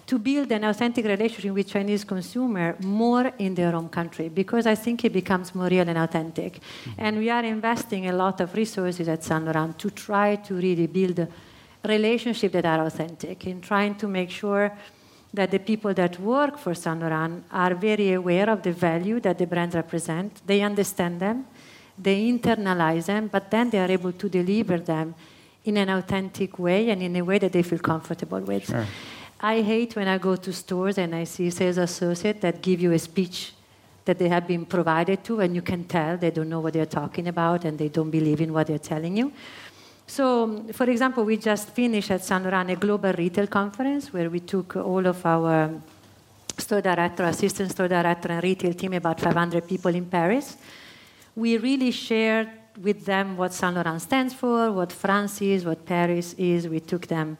to 0.09 0.19
build 0.19 0.51
an 0.53 0.65
authentic 0.65 1.05
relationship 1.05 1.53
with 1.53 1.69
Chinese 1.69 2.03
consumer 2.03 2.75
more 2.81 3.31
in 3.39 3.55
their 3.55 3.75
own 3.77 3.91
country 3.91 4.31
because 4.31 4.67
I 4.67 4.75
think 4.75 5.05
it 5.05 5.13
becomes 5.13 5.55
more 5.55 5.69
real 5.69 5.87
and 5.87 5.99
authentic. 5.99 6.55
Mm-hmm. 6.55 6.91
And 6.97 7.19
we 7.19 7.29
are 7.29 7.45
investing 7.45 8.09
a 8.09 8.13
lot 8.13 8.41
of 8.41 8.55
resources 8.55 9.07
at 9.07 9.23
Saint 9.23 9.45
Laurent 9.45 9.79
to 9.79 9.91
try 9.91 10.37
to 10.37 10.55
really 10.55 10.87
build 10.87 11.29
relationships 11.85 12.55
that 12.55 12.65
are 12.65 12.87
authentic 12.87 13.47
in 13.47 13.61
trying 13.61 13.97
to 13.97 14.09
make 14.09 14.31
sure 14.31 14.73
that 15.35 15.51
the 15.51 15.59
people 15.59 15.93
that 15.93 16.19
work 16.19 16.57
for 16.57 16.75
Saint 16.75 17.01
Laurent 17.01 17.45
are 17.53 17.75
very 17.75 18.15
aware 18.15 18.49
of 18.49 18.63
the 18.63 18.73
value 18.73 19.21
that 19.21 19.37
the 19.37 19.47
brand 19.47 19.75
represent. 19.75 20.41
They 20.47 20.63
understand 20.63 21.21
them, 21.21 21.47
they 21.99 22.31
internalize 22.33 23.05
them, 23.07 23.29
but 23.29 23.51
then 23.51 23.69
they 23.69 23.79
are 23.79 23.91
able 23.91 24.13
to 24.13 24.29
deliver 24.31 24.79
them 24.79 25.15
in 25.67 25.77
an 25.77 25.91
authentic 25.91 26.59
way 26.59 26.89
and 26.89 27.03
in 27.03 27.15
a 27.17 27.23
way 27.23 27.39
that 27.39 27.53
they 27.53 27.63
feel 27.63 27.79
comfortable 27.79 28.41
with. 28.41 28.65
Sure. 28.65 28.87
I 29.41 29.63
hate 29.63 29.95
when 29.95 30.09
I 30.09 30.19
go 30.19 30.35
to 30.35 30.53
stores 30.53 30.99
and 30.99 31.15
I 31.15 31.25
see 31.25 31.51
sales 31.51 31.79
associates 31.79 32.41
that 32.41 32.61
give 32.61 32.81
you 32.81 32.93
a 32.93 32.99
speech 32.99 33.53
that 34.05 34.19
they 34.19 34.29
have 34.29 34.49
been 34.49 34.65
provided 34.65 35.23
to, 35.25 35.41
and 35.41 35.55
you 35.55 35.63
can 35.63 35.85
tell 35.85 36.17
they 36.17 36.31
don't 36.31 36.49
know 36.49 36.61
what 36.61 36.73
they're 36.73 36.87
talking 36.87 37.29
about 37.29 37.65
and 37.65 37.79
they 37.79 37.89
don't 37.89 38.11
believe 38.11 38.41
in 38.41 38.53
what 38.53 38.67
they're 38.67 38.79
telling 38.79 39.17
you. 39.17 39.33
So, 40.07 40.65
for 40.73 40.89
example, 40.89 41.25
we 41.25 41.37
just 41.37 41.69
finished 41.71 42.11
at 42.11 42.29
Laurent 42.31 42.71
a 42.71 42.77
global 42.77 43.13
retail 43.13 43.47
conference 43.47 44.11
where 44.13 44.31
we 44.31 44.41
took 44.41 44.77
all 44.77 45.07
of 45.07 45.25
our 45.27 45.71
store 46.57 46.81
director, 46.81 47.25
assistant 47.25 47.71
store 47.71 47.89
director, 47.89 48.33
and 48.33 48.43
retail 48.43 48.73
team, 48.73 48.95
about 48.95 49.21
500 49.21 49.69
people 49.69 49.95
in 49.95 50.07
Paris. 50.07 50.57
We 51.37 51.59
really 51.59 51.91
shared 51.91 52.49
with 52.81 53.05
them 53.05 53.37
what 53.37 53.61
Laurent 53.63 54.01
stands 54.01 54.33
for, 54.33 54.73
what 54.73 54.91
France 54.91 55.43
is, 55.43 55.67
what 55.67 55.85
Paris 55.85 56.35
is. 56.39 56.67
We 56.67 56.81
took 56.81 57.07
them 57.07 57.37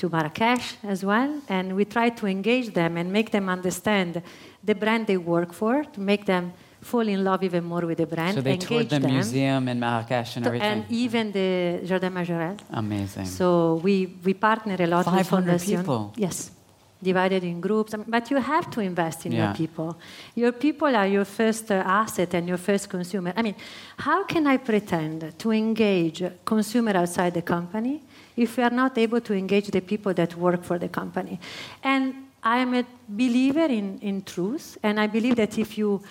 to 0.00 0.08
Marrakesh 0.08 0.66
as 0.82 1.04
well, 1.10 1.30
and 1.48 1.66
we 1.78 1.84
try 1.84 2.08
to 2.20 2.24
engage 2.26 2.68
them 2.80 2.96
and 2.96 3.06
make 3.18 3.30
them 3.36 3.46
understand 3.48 4.22
the 4.68 4.74
brand 4.74 5.06
they 5.06 5.18
work 5.34 5.52
for, 5.52 5.84
to 5.94 6.00
make 6.00 6.24
them 6.32 6.52
fall 6.80 7.06
in 7.06 7.22
love 7.22 7.42
even 7.48 7.64
more 7.64 7.84
with 7.90 7.98
the 7.98 8.06
brand. 8.06 8.34
So 8.34 8.40
they 8.40 8.56
toured 8.56 8.88
the 8.88 8.98
them. 8.98 9.12
museum 9.12 9.68
in 9.68 9.78
Marrakesh 9.78 10.36
and 10.36 10.46
everything. 10.46 10.72
And 10.72 10.84
even 10.90 11.32
the 11.32 11.50
Jardin 11.86 12.12
Majorelle. 12.12 12.58
Amazing. 12.70 13.26
So 13.26 13.80
we, 13.84 13.94
we 14.24 14.32
partner 14.34 14.76
a 14.78 14.86
lot 14.86 15.04
500 15.04 15.52
with 15.52 15.66
people. 15.66 16.12
Yes. 16.16 16.50
Divided 17.02 17.44
in 17.44 17.60
groups. 17.60 17.94
But 18.06 18.30
you 18.30 18.36
have 18.36 18.70
to 18.70 18.80
invest 18.80 19.26
in 19.26 19.32
yeah. 19.32 19.46
your 19.46 19.54
people. 19.54 19.98
Your 20.34 20.52
people 20.52 20.94
are 20.94 21.06
your 21.06 21.24
first 21.24 21.70
uh, 21.70 21.74
asset 21.74 22.34
and 22.34 22.46
your 22.46 22.58
first 22.58 22.88
consumer. 22.88 23.32
I 23.36 23.42
mean, 23.42 23.54
how 23.96 24.24
can 24.24 24.46
I 24.46 24.58
pretend 24.58 25.38
to 25.38 25.50
engage 25.50 26.22
consumer 26.44 26.96
outside 26.96 27.34
the 27.34 27.42
company 27.42 28.02
if 28.40 28.56
we 28.56 28.62
are 28.62 28.70
not 28.70 28.96
able 28.96 29.20
to 29.20 29.34
engage 29.34 29.68
the 29.68 29.80
people 29.80 30.14
that 30.14 30.34
work 30.36 30.64
for 30.64 30.78
the 30.78 30.88
company. 30.88 31.38
And 31.82 32.14
I'm 32.42 32.74
a 32.74 32.84
believer 33.08 33.66
in, 33.66 33.98
in 34.00 34.22
truth, 34.22 34.78
and 34.82 34.98
I 34.98 35.06
believe 35.06 35.36
that 35.36 35.58
if 35.58 35.76
you, 35.76 36.02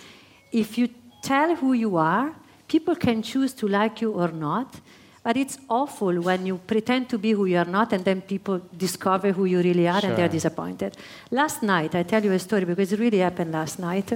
if 0.52 0.78
you 0.78 0.90
tell 1.24 1.56
who 1.56 1.74
you 1.74 1.98
are, 1.98 2.34
people 2.68 2.96
can 2.96 3.24
choose 3.24 3.54
to 3.54 3.68
like 3.68 4.02
you 4.02 4.12
or 4.12 4.30
not. 4.30 4.80
But 5.22 5.38
it's 5.38 5.58
awful 5.70 6.22
when 6.22 6.46
you 6.46 6.58
pretend 6.58 7.10
to 7.10 7.18
be 7.18 7.32
who 7.32 7.46
you 7.46 7.58
are 7.58 7.66
not 7.66 7.92
and 7.94 8.04
then 8.06 8.22
people 8.22 8.62
discover 8.78 9.32
who 9.32 9.46
you 9.46 9.62
really 9.62 9.88
are 9.88 10.00
sure. 10.00 10.10
and 10.10 10.18
they're 10.18 10.30
disappointed. 10.30 10.96
Last 11.30 11.62
night, 11.62 11.94
I 11.94 12.04
tell 12.04 12.24
you 12.24 12.32
a 12.32 12.40
story 12.40 12.66
because 12.66 12.94
it 12.94 13.00
really 13.00 13.20
happened 13.20 13.52
last 13.52 13.80
night. 13.80 14.14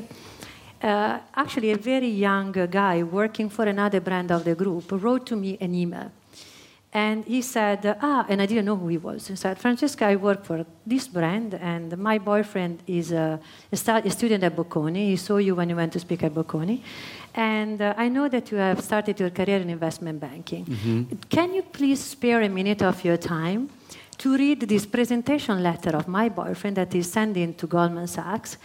Uh, 0.82 1.20
actually, 1.36 1.72
a 1.72 1.78
very 1.78 2.10
young 2.10 2.52
guy 2.52 3.04
working 3.04 3.50
for 3.50 3.66
another 3.66 4.00
brand 4.00 4.32
of 4.32 4.44
the 4.44 4.56
group 4.56 4.92
wrote 4.92 5.26
to 5.26 5.36
me 5.36 5.58
an 5.62 5.76
email 5.76 6.12
and 6.94 7.26
he 7.26 7.42
said, 7.42 7.98
ah, 8.02 8.24
and 8.30 8.40
I 8.40 8.46
didn't 8.46 8.66
know 8.66 8.76
who 8.76 8.88
he 8.88 9.00
was. 9.00 9.28
He 9.28 9.36
said, 9.36 9.58
Francesca, 9.58 10.06
I 10.06 10.16
work 10.16 10.46
for 10.46 10.64
this 10.86 11.08
brand, 11.08 11.56
and 11.56 11.98
my 11.98 12.20
boyfriend 12.20 12.84
is 12.86 13.12
a, 13.12 13.40
a, 13.72 13.76
stu- 13.76 14.04
a 14.06 14.10
student 14.12 14.44
at 14.44 14.56
Bocconi. 14.56 15.08
He 15.08 15.16
saw 15.16 15.38
you 15.38 15.56
when 15.56 15.70
you 15.70 15.76
went 15.76 15.92
to 15.94 16.00
speak 16.00 16.22
at 16.22 16.34
Bocconi. 16.36 16.82
And 17.34 17.82
uh, 17.82 17.96
I 17.98 18.10
know 18.10 18.30
that 18.30 18.52
you 18.52 18.58
have 18.58 18.84
started 18.84 19.20
your 19.20 19.32
career 19.32 19.58
in 19.58 19.72
investment 19.72 20.20
banking. 20.20 20.66
Mm-hmm. 20.66 21.16
Can 21.30 21.56
you 21.56 21.64
please 21.64 22.00
spare 22.00 22.44
a 22.44 22.50
minute 22.50 22.84
of 22.84 23.04
your 23.04 23.18
time 23.18 23.72
to 24.20 24.38
read 24.38 24.60
this 24.62 24.86
presentation 24.86 25.64
letter 25.64 25.98
of 25.98 26.08
my 26.08 26.30
boyfriend 26.30 26.78
that 26.78 26.94
he's 26.94 27.12
sending 27.12 27.56
to 27.56 27.66
Goldman 27.66 28.06
Sachs? 28.06 28.58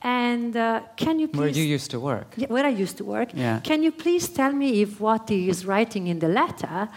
And 0.00 0.56
uh, 0.56 0.80
can 0.96 1.18
you 1.18 1.28
please. 1.28 1.38
Where 1.38 1.48
you 1.48 1.64
used 1.64 1.90
to 1.90 2.00
work? 2.00 2.32
Yeah, 2.36 2.46
where 2.48 2.64
I 2.64 2.70
used 2.70 2.96
to 2.96 3.04
work. 3.04 3.28
Yeah. 3.34 3.60
Can 3.60 3.82
you 3.82 3.92
please 3.92 4.26
tell 4.28 4.52
me 4.52 4.80
if 4.80 5.00
what 5.00 5.28
he 5.28 5.50
is 5.50 5.66
writing 5.66 6.06
in 6.06 6.18
the 6.18 6.28
letter 6.28 6.88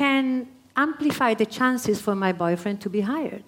can 0.00 0.24
amplify 0.86 1.30
the 1.42 1.46
chances 1.58 1.96
for 2.06 2.14
my 2.24 2.32
boyfriend 2.44 2.78
to 2.84 2.88
be 2.96 3.00
hired. 3.14 3.46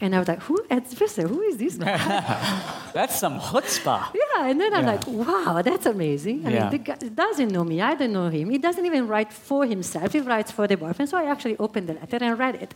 And 0.00 0.14
I 0.14 0.18
was 0.22 0.28
like, 0.28 0.42
who, 0.48 0.56
at 0.76 0.84
first, 1.00 1.16
who 1.16 1.40
is 1.50 1.56
this 1.56 1.74
guy? 1.76 1.96
That's 2.98 3.16
some 3.24 3.36
chutzpah. 3.48 4.02
Yeah, 4.20 4.48
and 4.50 4.56
then 4.60 4.72
I'm 4.78 4.84
Yeah. 4.84 4.92
like, 4.94 5.04
wow, 5.06 5.62
that's 5.68 5.86
amazing. 5.96 6.38
I 6.46 6.50
Yeah. 6.50 6.54
mean, 6.60 6.70
the 6.74 6.78
guy 6.88 6.96
doesn't 7.24 7.50
know 7.56 7.64
me, 7.72 7.76
I 7.90 7.94
don't 8.00 8.12
know 8.18 8.28
him. 8.38 8.46
He 8.56 8.58
doesn't 8.68 8.86
even 8.90 9.04
write 9.12 9.32
for 9.48 9.62
himself, 9.74 10.08
he 10.12 10.20
writes 10.30 10.50
for 10.56 10.64
the 10.70 10.76
boyfriend. 10.82 11.08
So 11.12 11.16
I 11.22 11.24
actually 11.34 11.56
opened 11.66 11.86
the 11.90 11.94
letter 12.00 12.18
and 12.26 12.38
read 12.44 12.56
it. 12.64 12.72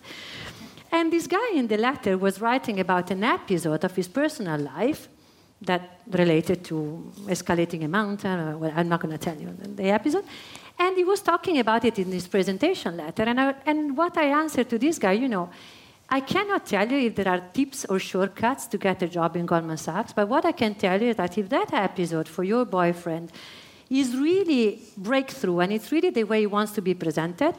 And 0.97 1.05
this 1.13 1.27
guy 1.39 1.49
in 1.61 1.67
the 1.73 1.77
letter 1.89 2.13
was 2.27 2.35
writing 2.47 2.77
about 2.87 3.07
an 3.17 3.23
episode 3.39 3.83
of 3.89 3.93
his 4.01 4.09
personal 4.21 4.59
life 4.77 5.03
that 5.69 5.83
related 6.21 6.59
to 6.71 6.77
escalating 7.37 7.81
a 7.85 7.89
mountain. 8.01 8.37
Or, 8.47 8.53
well, 8.61 8.73
I'm 8.79 8.89
not 8.89 8.99
going 9.03 9.13
to 9.19 9.23
tell 9.29 9.37
you 9.43 9.49
the 9.81 9.89
episode. 9.99 10.25
And 10.81 10.97
he 10.97 11.05
was 11.05 11.21
talking 11.21 11.59
about 11.59 11.85
it 11.85 11.99
in 11.99 12.11
his 12.11 12.27
presentation 12.27 12.97
letter. 12.97 13.25
And, 13.25 13.39
I, 13.39 13.55
and 13.67 13.95
what 13.95 14.17
I 14.17 14.29
answered 14.43 14.71
to 14.71 14.79
this 14.79 14.99
guy, 14.99 15.13
you 15.13 15.29
know, 15.29 15.51
I 16.09 16.21
cannot 16.21 16.65
tell 16.65 16.91
you 16.91 16.99
if 17.09 17.15
there 17.17 17.29
are 17.29 17.41
tips 17.53 17.85
or 17.85 17.99
shortcuts 17.99 18.67
to 18.69 18.79
get 18.79 19.03
a 19.03 19.07
job 19.07 19.37
in 19.37 19.45
Goldman 19.45 19.77
Sachs, 19.77 20.15
but 20.15 20.27
what 20.27 20.47
I 20.47 20.53
can 20.53 20.75
tell 20.75 21.01
you 21.01 21.11
is 21.11 21.17
that 21.17 21.37
if 21.37 21.51
that 21.51 21.75
episode 21.75 22.27
for 22.27 22.45
your 22.45 22.65
boyfriend 22.65 23.31
is 23.91 24.17
really 24.17 24.81
breakthrough 24.97 25.61
and 25.61 25.73
it's 25.73 25.93
really 25.93 26.11
the 26.11 26.25
way 26.25 26.41
he 26.41 26.47
wants 26.47 26.73
to 26.73 26.81
be 26.81 26.95
presented, 26.95 27.55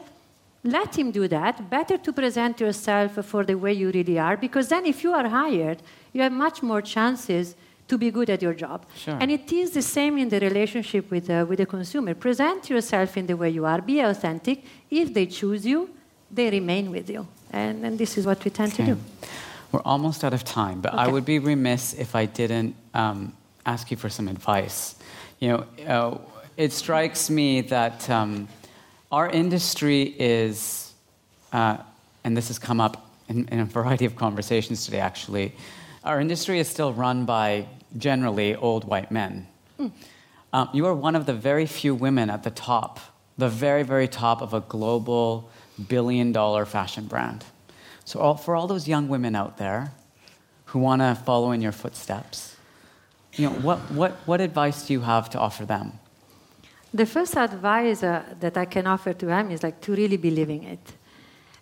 let 0.64 0.98
him 0.98 1.12
do 1.12 1.28
that. 1.28 1.70
Better 1.70 1.98
to 1.98 2.12
present 2.12 2.58
yourself 2.58 3.24
for 3.24 3.44
the 3.44 3.54
way 3.54 3.72
you 3.72 3.92
really 3.92 4.18
are, 4.18 4.36
because 4.36 4.68
then 4.68 4.84
if 4.84 5.04
you 5.04 5.12
are 5.12 5.28
hired, 5.28 5.78
you 6.12 6.22
have 6.22 6.32
much 6.32 6.60
more 6.60 6.82
chances 6.82 7.54
to 7.92 7.98
be 7.98 8.10
good 8.10 8.30
at 8.30 8.40
your 8.40 8.54
job. 8.54 8.78
Sure. 8.96 9.18
And 9.20 9.30
it 9.30 9.52
is 9.52 9.72
the 9.72 9.82
same 9.82 10.16
in 10.22 10.28
the 10.34 10.40
relationship 10.40 11.10
with, 11.10 11.28
uh, 11.28 11.44
with 11.48 11.58
the 11.58 11.66
consumer. 11.66 12.14
Present 12.14 12.70
yourself 12.70 13.16
in 13.20 13.26
the 13.26 13.36
way 13.36 13.50
you 13.50 13.64
are, 13.66 13.80
be 13.82 14.00
authentic. 14.00 14.64
If 14.90 15.12
they 15.12 15.26
choose 15.26 15.66
you, 15.66 15.90
they 16.30 16.48
remain 16.50 16.90
with 16.90 17.10
you. 17.10 17.26
And, 17.52 17.84
and 17.84 17.98
this 17.98 18.16
is 18.16 18.24
what 18.24 18.42
we 18.44 18.50
tend 18.50 18.72
to 18.76 18.82
do. 18.82 18.96
We're 19.72 19.82
almost 19.84 20.24
out 20.24 20.32
of 20.32 20.42
time, 20.42 20.80
but 20.80 20.94
I 20.94 21.06
would 21.06 21.26
be 21.26 21.38
remiss 21.38 21.92
if 21.94 22.14
I 22.14 22.24
didn't 22.26 22.74
um, 22.94 23.34
ask 23.66 23.90
you 23.90 23.96
for 23.98 24.08
some 24.08 24.28
advice. 24.28 24.96
You 25.40 25.48
know, 25.50 25.60
uh, 25.86 26.18
it 26.56 26.72
strikes 26.72 27.28
me 27.28 27.60
that 27.62 28.08
um, 28.08 28.48
our 29.10 29.28
industry 29.28 30.14
is, 30.18 30.92
uh, 31.52 31.76
and 32.24 32.36
this 32.36 32.48
has 32.48 32.58
come 32.58 32.80
up 32.80 32.94
in, 33.28 33.48
in 33.48 33.60
a 33.60 33.64
variety 33.64 34.06
of 34.06 34.14
conversations 34.16 34.84
today, 34.86 35.00
actually. 35.00 35.52
Our 36.04 36.20
industry 36.20 36.58
is 36.58 36.68
still 36.68 36.92
run 36.92 37.24
by 37.24 37.66
generally 37.96 38.54
old 38.54 38.84
white 38.84 39.10
men. 39.10 39.46
Um, 40.52 40.68
you 40.72 40.86
are 40.86 40.94
one 40.94 41.16
of 41.16 41.26
the 41.26 41.32
very 41.32 41.66
few 41.66 41.94
women 41.94 42.28
at 42.30 42.42
the 42.42 42.50
top, 42.50 43.00
the 43.38 43.48
very, 43.48 43.82
very 43.82 44.06
top 44.06 44.42
of 44.42 44.52
a 44.52 44.60
global 44.60 45.50
billion 45.88 46.32
dollar 46.32 46.66
fashion 46.66 47.06
brand. 47.06 47.44
So, 48.04 48.20
all, 48.20 48.36
for 48.36 48.54
all 48.54 48.66
those 48.66 48.86
young 48.86 49.08
women 49.08 49.34
out 49.34 49.56
there 49.56 49.92
who 50.66 50.78
want 50.78 51.00
to 51.00 51.14
follow 51.14 51.52
in 51.52 51.62
your 51.62 51.72
footsteps, 51.72 52.56
you 53.34 53.48
know, 53.48 53.54
what, 53.56 53.78
what, 53.90 54.12
what 54.26 54.40
advice 54.40 54.86
do 54.86 54.92
you 54.92 55.00
have 55.00 55.30
to 55.30 55.38
offer 55.38 55.64
them? 55.64 55.98
The 56.92 57.06
first 57.06 57.36
advice 57.36 58.02
uh, 58.02 58.22
that 58.40 58.58
I 58.58 58.66
can 58.66 58.86
offer 58.86 59.14
to 59.14 59.26
them 59.26 59.50
is 59.50 59.62
like 59.62 59.80
to 59.82 59.92
really 59.92 60.18
believe 60.18 60.50
in 60.50 60.64
it. 60.64 60.92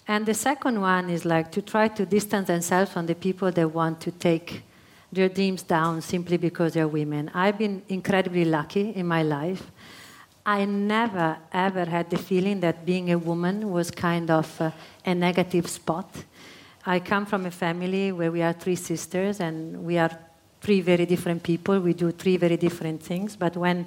And 0.09 0.27
the 0.27 0.35
second 0.35 0.81
one 0.81 1.09
is 1.09 1.25
like 1.25 1.53
to 1.53 1.63
try 1.63 1.87
to 1.87 2.05
distance 2.05 2.49
themselves 2.49 2.91
from 2.91 3.07
the 3.07 3.15
people 3.15 3.53
that 3.53 3.69
want 3.69 4.01
to 4.01 4.11
take 4.11 4.65
their 5.13 5.29
dreams 5.29 5.63
down 5.63 6.01
simply 6.01 6.37
because 6.37 6.75
they're 6.75 6.89
women. 6.89 7.31
I've 7.35 7.59
been 7.59 7.83
incredibly 7.89 8.45
lucky 8.45 8.91
in 8.91 9.07
my 9.07 9.23
life. 9.23 9.71
I 10.47 10.65
never 10.65 11.37
ever 11.53 11.85
had 11.85 12.11
the 12.11 12.19
feeling 12.19 12.61
that 12.61 12.87
being 12.87 13.11
a 13.11 13.19
woman 13.19 13.71
was 13.71 13.91
kind 13.91 14.31
of 14.31 14.61
uh, 14.61 14.71
a 15.05 15.15
negative 15.15 15.69
spot. 15.69 16.09
I 16.87 17.01
come 17.01 17.27
from 17.27 17.45
a 17.47 17.51
family 17.51 18.11
where 18.11 18.33
we 18.33 18.43
are 18.43 18.53
three 18.53 18.77
sisters 18.77 19.41
and 19.41 19.85
we 19.85 19.99
are 19.99 20.11
three 20.61 20.81
very 20.81 21.07
different 21.07 21.43
people. 21.43 21.79
We 21.81 21.93
do 21.93 22.11
three 22.11 22.37
very 22.37 22.57
different 22.57 23.03
things. 23.03 23.37
But 23.37 23.57
when 23.57 23.87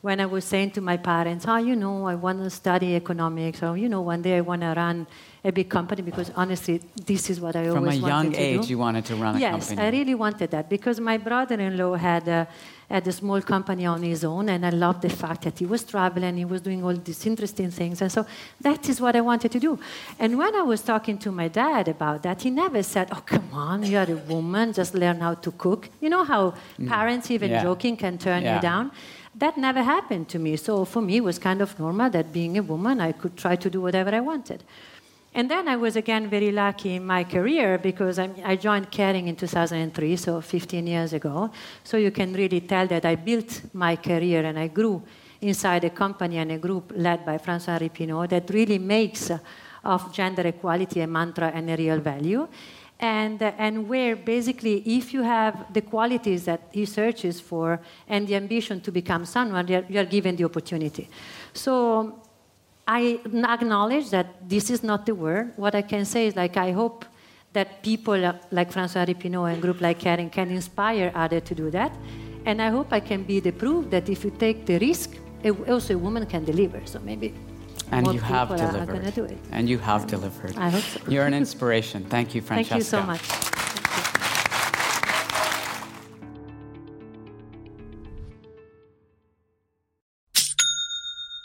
when 0.00 0.20
I 0.20 0.26
was 0.26 0.44
saying 0.44 0.70
to 0.72 0.80
my 0.80 0.96
parents, 0.96 1.44
oh, 1.48 1.56
you 1.56 1.74
know, 1.74 2.06
I 2.06 2.14
want 2.14 2.42
to 2.44 2.50
study 2.50 2.94
economics, 2.94 3.62
or, 3.62 3.76
you 3.76 3.88
know, 3.88 4.00
one 4.02 4.22
day 4.22 4.36
I 4.36 4.40
want 4.42 4.62
to 4.62 4.72
run 4.76 5.06
a 5.44 5.50
big 5.50 5.68
company, 5.68 6.02
because 6.02 6.30
honestly, 6.36 6.80
this 7.04 7.30
is 7.30 7.40
what 7.40 7.56
I 7.56 7.68
always 7.68 7.74
wanted 7.74 7.96
do. 7.96 8.00
From 8.00 8.04
a 8.04 8.08
young 8.08 8.32
to 8.32 8.38
age, 8.38 8.70
you 8.70 8.78
wanted 8.78 9.04
to 9.06 9.16
run 9.16 9.36
a 9.36 9.40
yes, 9.40 9.68
company. 9.68 9.86
I 9.86 9.90
really 9.90 10.14
wanted 10.14 10.50
that, 10.52 10.68
because 10.68 11.00
my 11.00 11.16
brother-in-law 11.18 11.94
had 11.94 12.28
a, 12.28 12.46
had 12.88 13.06
a 13.08 13.12
small 13.12 13.40
company 13.42 13.86
on 13.86 14.02
his 14.02 14.24
own, 14.24 14.48
and 14.50 14.64
I 14.64 14.70
loved 14.70 15.02
the 15.02 15.10
fact 15.10 15.42
that 15.42 15.58
he 15.58 15.66
was 15.66 15.82
traveling, 15.82 16.36
he 16.36 16.44
was 16.44 16.60
doing 16.60 16.84
all 16.84 16.94
these 16.94 17.26
interesting 17.26 17.70
things, 17.72 18.00
and 18.00 18.10
so 18.10 18.24
that 18.60 18.88
is 18.88 19.00
what 19.00 19.16
I 19.16 19.20
wanted 19.20 19.50
to 19.52 19.58
do. 19.60 19.78
And 20.20 20.38
when 20.38 20.54
I 20.54 20.62
was 20.62 20.80
talking 20.80 21.18
to 21.18 21.32
my 21.32 21.48
dad 21.48 21.88
about 21.88 22.22
that, 22.22 22.42
he 22.42 22.50
never 22.50 22.82
said, 22.84 23.08
oh, 23.10 23.22
come 23.26 23.48
on, 23.52 23.82
you 23.84 23.98
are 23.98 24.10
a 24.10 24.16
woman, 24.16 24.72
just 24.72 24.94
learn 24.94 25.20
how 25.20 25.34
to 25.34 25.50
cook. 25.50 25.88
You 26.00 26.08
know 26.08 26.22
how 26.22 26.54
parents, 26.86 27.30
even 27.32 27.50
Mm. 27.50 27.54
Yeah. 27.54 27.62
joking, 27.62 27.96
can 27.96 28.16
turn 28.18 28.42
Yeah. 28.42 28.56
you 28.56 28.60
down? 28.60 28.90
That 29.38 29.56
never 29.56 29.82
happened 29.84 30.28
to 30.30 30.38
me. 30.40 30.56
So 30.56 30.84
for 30.84 31.00
me, 31.00 31.18
it 31.18 31.24
was 31.24 31.38
kind 31.38 31.62
of 31.62 31.78
normal 31.78 32.10
that 32.10 32.32
being 32.32 32.58
a 32.58 32.62
woman, 32.62 33.00
I 33.00 33.12
could 33.12 33.36
try 33.36 33.54
to 33.54 33.70
do 33.70 33.80
whatever 33.80 34.12
I 34.12 34.18
wanted. 34.18 34.64
And 35.32 35.48
then 35.48 35.68
I 35.68 35.76
was 35.76 35.94
again 35.94 36.28
very 36.28 36.50
lucky 36.50 36.96
in 36.96 37.06
my 37.06 37.22
career 37.22 37.78
because 37.78 38.18
I, 38.18 38.30
I 38.44 38.56
joined 38.56 38.90
Kering 38.90 39.28
in 39.28 39.36
2003, 39.36 40.16
so 40.16 40.40
15 40.40 40.86
years 40.88 41.12
ago. 41.12 41.50
So 41.84 41.96
you 41.98 42.10
can 42.10 42.32
really 42.32 42.62
tell 42.62 42.88
that 42.88 43.04
I 43.04 43.14
built 43.14 43.62
my 43.72 43.94
career 43.94 44.44
and 44.44 44.58
I 44.58 44.66
grew 44.66 45.02
inside 45.40 45.84
a 45.84 45.90
company 45.90 46.38
and 46.38 46.50
a 46.50 46.58
group 46.58 46.92
led 46.96 47.24
by 47.24 47.38
François-Henri 47.38 47.90
Pinault 47.90 48.30
that 48.30 48.50
really 48.50 48.78
makes 48.78 49.30
uh, 49.30 49.38
of 49.84 50.12
gender 50.12 50.42
equality 50.48 51.00
a 51.00 51.06
mantra 51.06 51.52
and 51.54 51.70
a 51.70 51.76
real 51.76 52.00
value. 52.00 52.48
And, 53.00 53.40
uh, 53.40 53.52
and 53.58 53.88
where 53.88 54.16
basically, 54.16 54.82
if 54.84 55.14
you 55.14 55.22
have 55.22 55.72
the 55.72 55.80
qualities 55.80 56.44
that 56.46 56.62
he 56.72 56.84
searches 56.84 57.40
for 57.40 57.80
and 58.08 58.26
the 58.26 58.34
ambition 58.34 58.80
to 58.80 58.90
become 58.90 59.24
someone, 59.24 59.68
you're, 59.68 59.84
you're 59.88 60.04
given 60.04 60.34
the 60.34 60.44
opportunity. 60.44 61.08
So 61.52 62.20
I 62.88 63.20
acknowledge 63.24 64.10
that 64.10 64.48
this 64.48 64.70
is 64.70 64.82
not 64.82 65.06
the 65.06 65.14
word. 65.14 65.52
What 65.56 65.74
I 65.74 65.82
can 65.82 66.04
say 66.04 66.26
is 66.26 66.34
like 66.34 66.56
I 66.56 66.72
hope 66.72 67.04
that 67.52 67.82
people 67.82 68.24
uh, 68.24 68.34
like 68.50 68.72
François-Henri 68.72 69.14
Pinault 69.14 69.52
and 69.52 69.62
group 69.62 69.80
like 69.80 70.00
Kering 70.00 70.30
can 70.32 70.50
inspire 70.50 71.12
others 71.14 71.42
to 71.44 71.54
do 71.54 71.70
that. 71.70 71.92
And 72.46 72.62
I 72.62 72.70
hope 72.70 72.92
I 72.92 73.00
can 73.00 73.22
be 73.22 73.40
the 73.40 73.52
proof 73.52 73.90
that 73.90 74.08
if 74.08 74.24
you 74.24 74.30
take 74.30 74.66
the 74.66 74.78
risk, 74.78 75.16
also 75.68 75.94
a 75.94 75.98
woman 75.98 76.26
can 76.26 76.44
deliver. 76.44 76.80
So 76.86 76.98
maybe 76.98 77.34
And 77.90 78.04
more 78.04 78.14
you 78.14 78.20
have 78.20 78.48
people 78.48 78.62
are- 78.62 78.66
are 78.68 78.72
delivered. 78.72 78.92
going 78.92 79.04
to 79.04 79.10
do 79.12 79.24
it. 79.24 79.38
And 79.50 79.68
you 79.68 79.78
have 79.78 80.06
delivered. 80.06 80.56
I 80.56 80.70
hope 80.70 80.82
so. 80.82 81.00
You're 81.08 81.26
an 81.26 81.34
inspiration. 81.34 82.04
Thank 82.04 82.34
you, 82.34 82.40
Francesca. 82.42 82.68
Thank 82.70 82.78
you 82.80 82.84
so 82.84 83.02
much. 83.02 83.54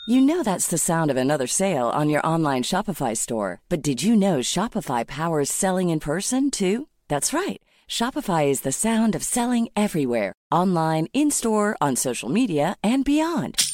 You 0.06 0.20
know 0.20 0.42
that's 0.42 0.68
the 0.68 0.78
sound 0.78 1.10
of 1.10 1.16
another 1.16 1.46
sale 1.46 1.88
on 1.88 2.10
your 2.10 2.26
online 2.26 2.62
Shopify 2.62 3.16
store. 3.16 3.60
But 3.70 3.82
did 3.82 4.02
you 4.02 4.16
know 4.16 4.40
Shopify 4.40 5.06
powers 5.06 5.50
selling 5.50 5.88
in 5.88 5.98
person 6.00 6.50
too? 6.50 6.88
That's 7.08 7.32
right. 7.32 7.60
Shopify 7.88 8.46
is 8.48 8.60
the 8.62 8.72
sound 8.72 9.14
of 9.14 9.22
selling 9.24 9.68
everywhere 9.74 10.32
online, 10.52 11.06
in 11.12 11.30
store, 11.30 11.76
on 11.80 11.96
social 11.96 12.28
media, 12.28 12.76
and 12.82 13.04
beyond. 13.04 13.73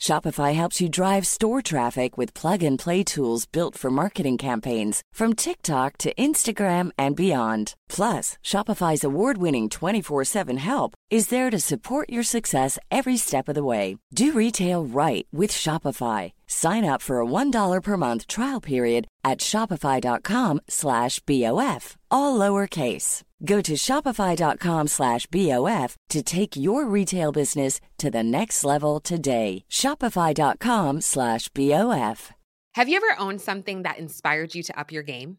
Shopify 0.00 0.54
helps 0.54 0.80
you 0.80 0.88
drive 0.88 1.26
store 1.26 1.60
traffic 1.60 2.16
with 2.16 2.32
plug 2.32 2.62
and 2.62 2.78
play 2.78 3.04
tools 3.04 3.44
built 3.44 3.76
for 3.76 3.90
marketing 3.90 4.38
campaigns 4.38 5.02
from 5.12 5.34
TikTok 5.34 5.98
to 5.98 6.14
Instagram 6.14 6.90
and 6.96 7.14
beyond. 7.14 7.74
Plus, 7.90 8.38
Shopify's 8.42 9.04
award 9.04 9.36
winning 9.38 9.68
24 9.68 10.24
7 10.24 10.56
help 10.56 10.94
is 11.10 11.28
there 11.28 11.50
to 11.50 11.58
support 11.58 12.08
your 12.08 12.22
success 12.22 12.78
every 12.90 13.16
step 13.16 13.48
of 13.48 13.54
the 13.54 13.64
way. 13.64 13.98
Do 14.14 14.32
retail 14.32 14.84
right 14.84 15.26
with 15.32 15.50
Shopify. 15.50 16.32
Sign 16.46 16.84
up 16.84 17.02
for 17.02 17.20
a 17.20 17.26
$1 17.26 17.82
per 17.82 17.96
month 17.96 18.26
trial 18.26 18.60
period 18.60 19.06
at 19.24 19.38
shopify.com 19.38 20.60
slash 20.68 21.20
BOF, 21.20 21.96
all 22.10 22.38
lowercase. 22.38 23.22
Go 23.44 23.60
to 23.60 23.72
shopify.com 23.74 24.86
slash 24.88 25.26
BOF 25.26 25.96
to 26.10 26.22
take 26.22 26.56
your 26.56 26.86
retail 26.86 27.32
business 27.32 27.80
to 27.98 28.10
the 28.10 28.22
next 28.22 28.64
level 28.64 29.00
today. 29.00 29.64
Shopify.com 29.70 31.00
slash 31.00 31.48
BOF. 31.48 32.32
Have 32.74 32.88
you 32.88 32.96
ever 32.96 33.18
owned 33.18 33.40
something 33.40 33.82
that 33.82 33.98
inspired 33.98 34.54
you 34.54 34.62
to 34.62 34.78
up 34.78 34.92
your 34.92 35.02
game? 35.02 35.38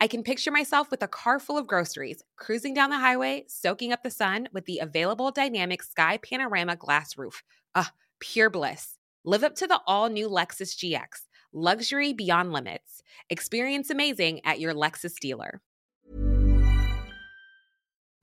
I 0.00 0.06
can 0.06 0.22
picture 0.22 0.50
myself 0.50 0.90
with 0.90 1.02
a 1.02 1.08
car 1.08 1.38
full 1.38 1.58
of 1.58 1.66
groceries, 1.66 2.22
cruising 2.36 2.74
down 2.74 2.90
the 2.90 2.98
highway, 2.98 3.44
soaking 3.48 3.92
up 3.92 4.02
the 4.02 4.10
sun 4.10 4.48
with 4.52 4.66
the 4.66 4.78
available 4.78 5.30
dynamic 5.30 5.82
sky 5.82 6.18
panorama 6.18 6.76
glass 6.76 7.16
roof. 7.16 7.42
Ah, 7.74 7.92
pure 8.20 8.50
bliss. 8.50 8.98
Live 9.24 9.44
up 9.44 9.54
to 9.56 9.66
the 9.66 9.80
all 9.86 10.08
new 10.08 10.28
Lexus 10.28 10.76
GX 10.76 11.26
Luxury 11.56 12.12
beyond 12.12 12.52
limits. 12.52 13.00
Experience 13.30 13.88
amazing 13.88 14.44
at 14.44 14.58
your 14.58 14.74
Lexus 14.74 15.14
dealer. 15.20 15.62